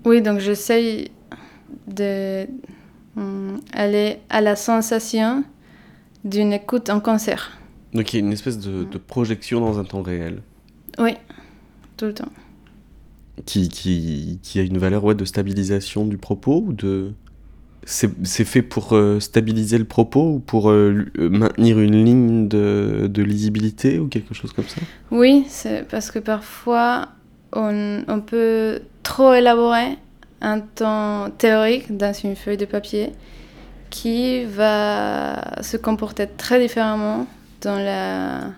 [0.05, 1.11] Oui, donc j'essaye
[1.87, 2.49] d'aller
[4.31, 5.45] à la sensation
[6.25, 7.59] d'une écoute en concert.
[7.93, 10.43] Donc il y a une espèce de, de projection dans un temps réel.
[10.99, 11.17] Oui,
[11.97, 12.33] tout le temps.
[13.47, 17.13] Qui, qui, qui a une valeur ouais, de stabilisation du propos ou de...
[17.85, 23.23] C'est fait pour euh, stabiliser le propos ou pour euh, maintenir une ligne de, de,
[23.25, 24.81] lisibilité ou quelque chose comme ça?
[25.11, 27.09] Oui, c'est parce que parfois
[27.53, 29.99] on, on, peut trop élaborer
[30.43, 33.11] un temps théorique dans une feuille de papier
[33.91, 37.27] qui va se comporter très différemment
[37.61, 38.53] dans la,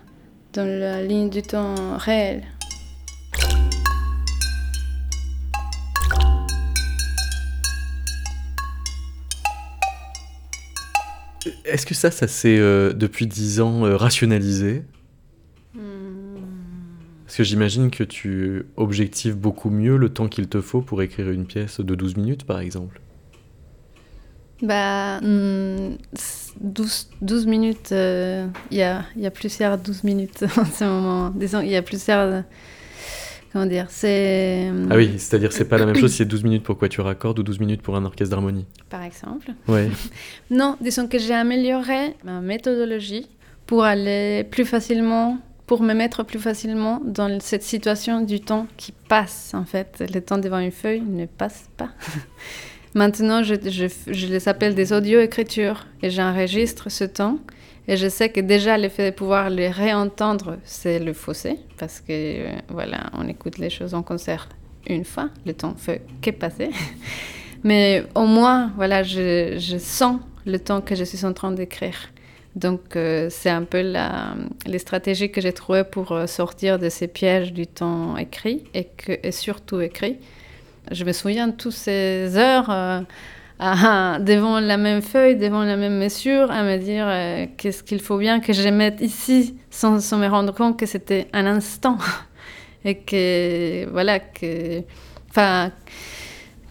[0.53, 2.43] dans la ligne du temps réel.
[11.65, 14.83] Est-ce que ça, ça s'est euh, depuis dix ans euh, rationalisé
[15.73, 15.79] hmm.
[17.25, 21.29] Parce que j'imagine que tu objectives beaucoup mieux le temps qu'il te faut pour écrire
[21.29, 23.01] une pièce de 12 minutes, par exemple.
[24.61, 25.27] Bah, 12,
[26.61, 31.29] hmm, 12 minutes, il euh, y, a, y a plusieurs 12 minutes en ce moment.
[31.31, 32.43] Disons, il y a plusieurs
[33.55, 34.69] comment dire, c'est...
[34.89, 36.99] Ah oui, c'est-à-dire c'est pas la même chose si c'est 12 minutes pour quoi tu
[36.99, 38.65] raccordes ou 12 minutes pour un orchestre d'harmonie.
[38.89, 39.53] Par exemple.
[39.69, 39.89] Ouais.
[40.51, 43.29] non, disons que j'ai amélioré ma méthodologie
[43.65, 45.37] pour aller plus facilement,
[45.67, 50.03] pour me mettre plus facilement dans cette situation du temps qui passe, en fait.
[50.13, 51.91] Le temps devant une feuille ne passe pas.
[52.93, 57.39] Maintenant, je, je, je les appelle des audio-écritures et j'enregistre ce temps
[57.87, 61.99] et je sais que déjà, le fait de pouvoir les réentendre, c'est le fossé, parce
[61.99, 64.49] que euh, voilà, on écoute les choses en concert
[64.87, 66.69] une fois, le temps fait que passer.
[67.63, 72.09] Mais au moins, voilà, je, je, sens le temps que je suis en train d'écrire.
[72.55, 76.89] Donc, euh, c'est un peu la, les stratégies que j'ai trouvées pour euh, sortir de
[76.89, 80.17] ces pièges du temps écrit et, que, et surtout écrit.
[80.91, 82.69] Je me souviens de toutes ces heures.
[83.59, 88.01] À, devant la même feuille, devant la même mesure, à me dire euh, qu'est-ce qu'il
[88.01, 91.97] faut bien que je mette ici, sans, sans me rendre compte que c'était un instant
[92.85, 94.81] et que voilà que,
[95.29, 95.71] enfin,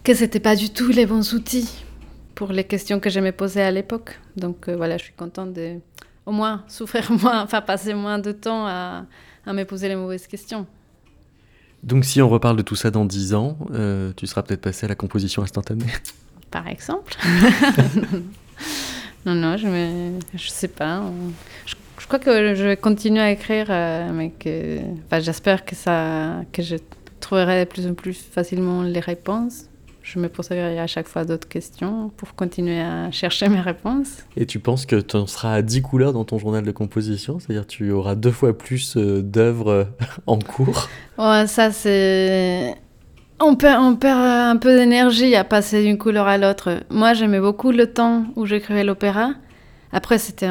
[0.03, 1.83] que c'était pas du tout les bons outils
[2.35, 4.19] pour les questions que je me posais à l'époque.
[4.35, 5.79] Donc euh, voilà, je suis contente de
[6.25, 9.05] au moins souffrir moins, enfin passer moins de temps à,
[9.45, 10.67] à me poser les mauvaises questions.
[11.83, 14.85] Donc si on reparle de tout ça dans 10 ans, euh, tu seras peut-être passé
[14.85, 15.85] à la composition instantanée
[16.51, 17.13] par exemple.
[19.25, 21.03] non, non, je ne je sais pas.
[21.65, 25.75] Je, je, crois que je vais continuer à écrire, euh, mais que enfin, j'espère que,
[25.75, 26.75] ça, que je
[27.19, 29.65] trouverai de plus en plus facilement les réponses.
[30.03, 34.19] Je me poserai à chaque fois d'autres questions pour continuer à chercher mes réponses.
[34.37, 37.39] Et tu penses que tu en seras à 10 couleurs dans ton journal de composition?
[37.39, 39.87] C'est-à-dire tu auras deux fois plus euh, d'œuvres
[40.27, 40.89] en cours?
[41.17, 42.75] Ouais, ça c'est
[43.39, 46.79] on perd, un peu d'énergie à passer d'une couleur à l'autre.
[46.89, 49.31] Moi, j'aimais beaucoup le temps où j'écrivais l'opéra.
[49.91, 50.49] Après, c'était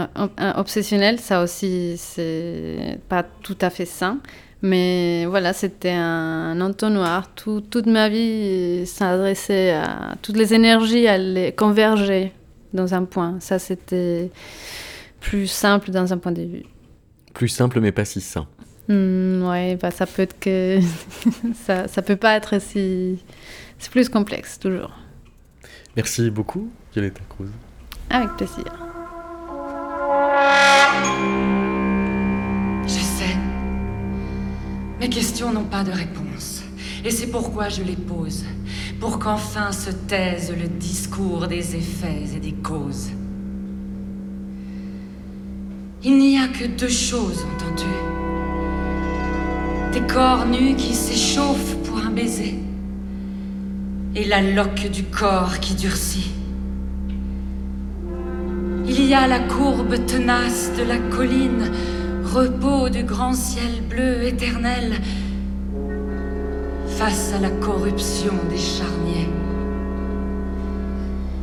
[0.57, 1.19] obsessionnel.
[1.19, 4.19] Ça aussi, c'est pas tout à fait sain.
[4.63, 7.35] Mais voilà, c'était un, entonnoir.
[7.35, 10.15] Tout, toute ma vie s'adressait à.
[10.23, 12.33] Toutes les énergies allaient converger
[12.73, 13.37] dans un point.
[13.41, 14.31] Ça, c'était
[15.21, 16.65] plus simple dans un point de vue.
[17.35, 18.47] Plus simple, mais pas si sain.
[18.89, 20.79] Mmh, ouais, bah, ça peut être que
[21.65, 23.19] ça, ça peut pas être si
[23.79, 24.91] c'est plus complexe toujours.
[25.97, 27.49] Merci beaucoup, Violetta Cruz.
[28.11, 28.65] Avec plaisir.
[32.85, 33.37] Je sais.
[35.01, 36.63] Mes questions n'ont pas de réponse.
[37.05, 38.45] Et c'est pourquoi je les pose.
[39.01, 43.11] Pour qu'enfin se taise le discours des effets et des causes.
[46.03, 48.24] Il n'y a que deux choses, entends-tu?
[49.95, 52.59] Tes corps nus qui s'échauffent pour un baiser,
[54.17, 56.33] et la loque du corps qui durcit.
[58.89, 61.71] Il y a la courbe tenace de la colline,
[62.25, 64.95] repos du grand ciel bleu éternel,
[66.99, 69.29] face à la corruption des charniers.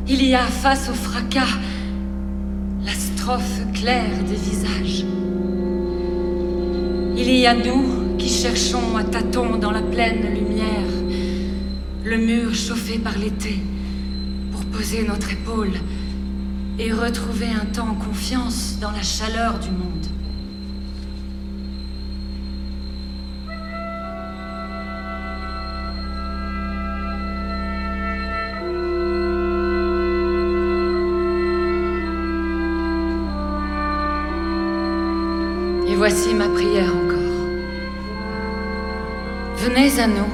[0.10, 1.58] Il y a face au fracas
[2.84, 5.06] la strophe claire des visages.
[7.16, 10.92] Il y a nous qui cherchons à tâtons dans la pleine lumière
[12.04, 13.58] le mur chauffé par l'été
[14.52, 15.74] pour poser notre épaule
[16.78, 20.06] et retrouver un temps confiance dans la chaleur du monde.
[35.88, 37.01] Et voici ma prière
[39.64, 40.26] Venez à nous,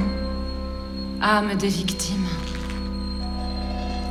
[1.22, 2.30] âme des victimes.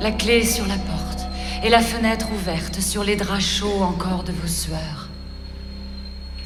[0.02, 1.26] La clé sur la porte
[1.64, 5.08] et la fenêtre ouverte sur les draps chauds encore de vos sueurs.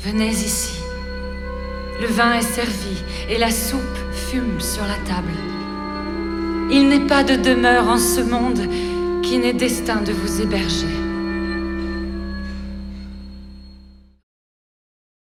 [0.05, 0.79] Venez ici.
[2.01, 3.81] Le vin est servi et la soupe
[4.13, 5.35] fume sur la table.
[6.71, 8.69] Il n'est pas de demeure en ce monde
[9.25, 11.10] qui n'ait destin de vous héberger.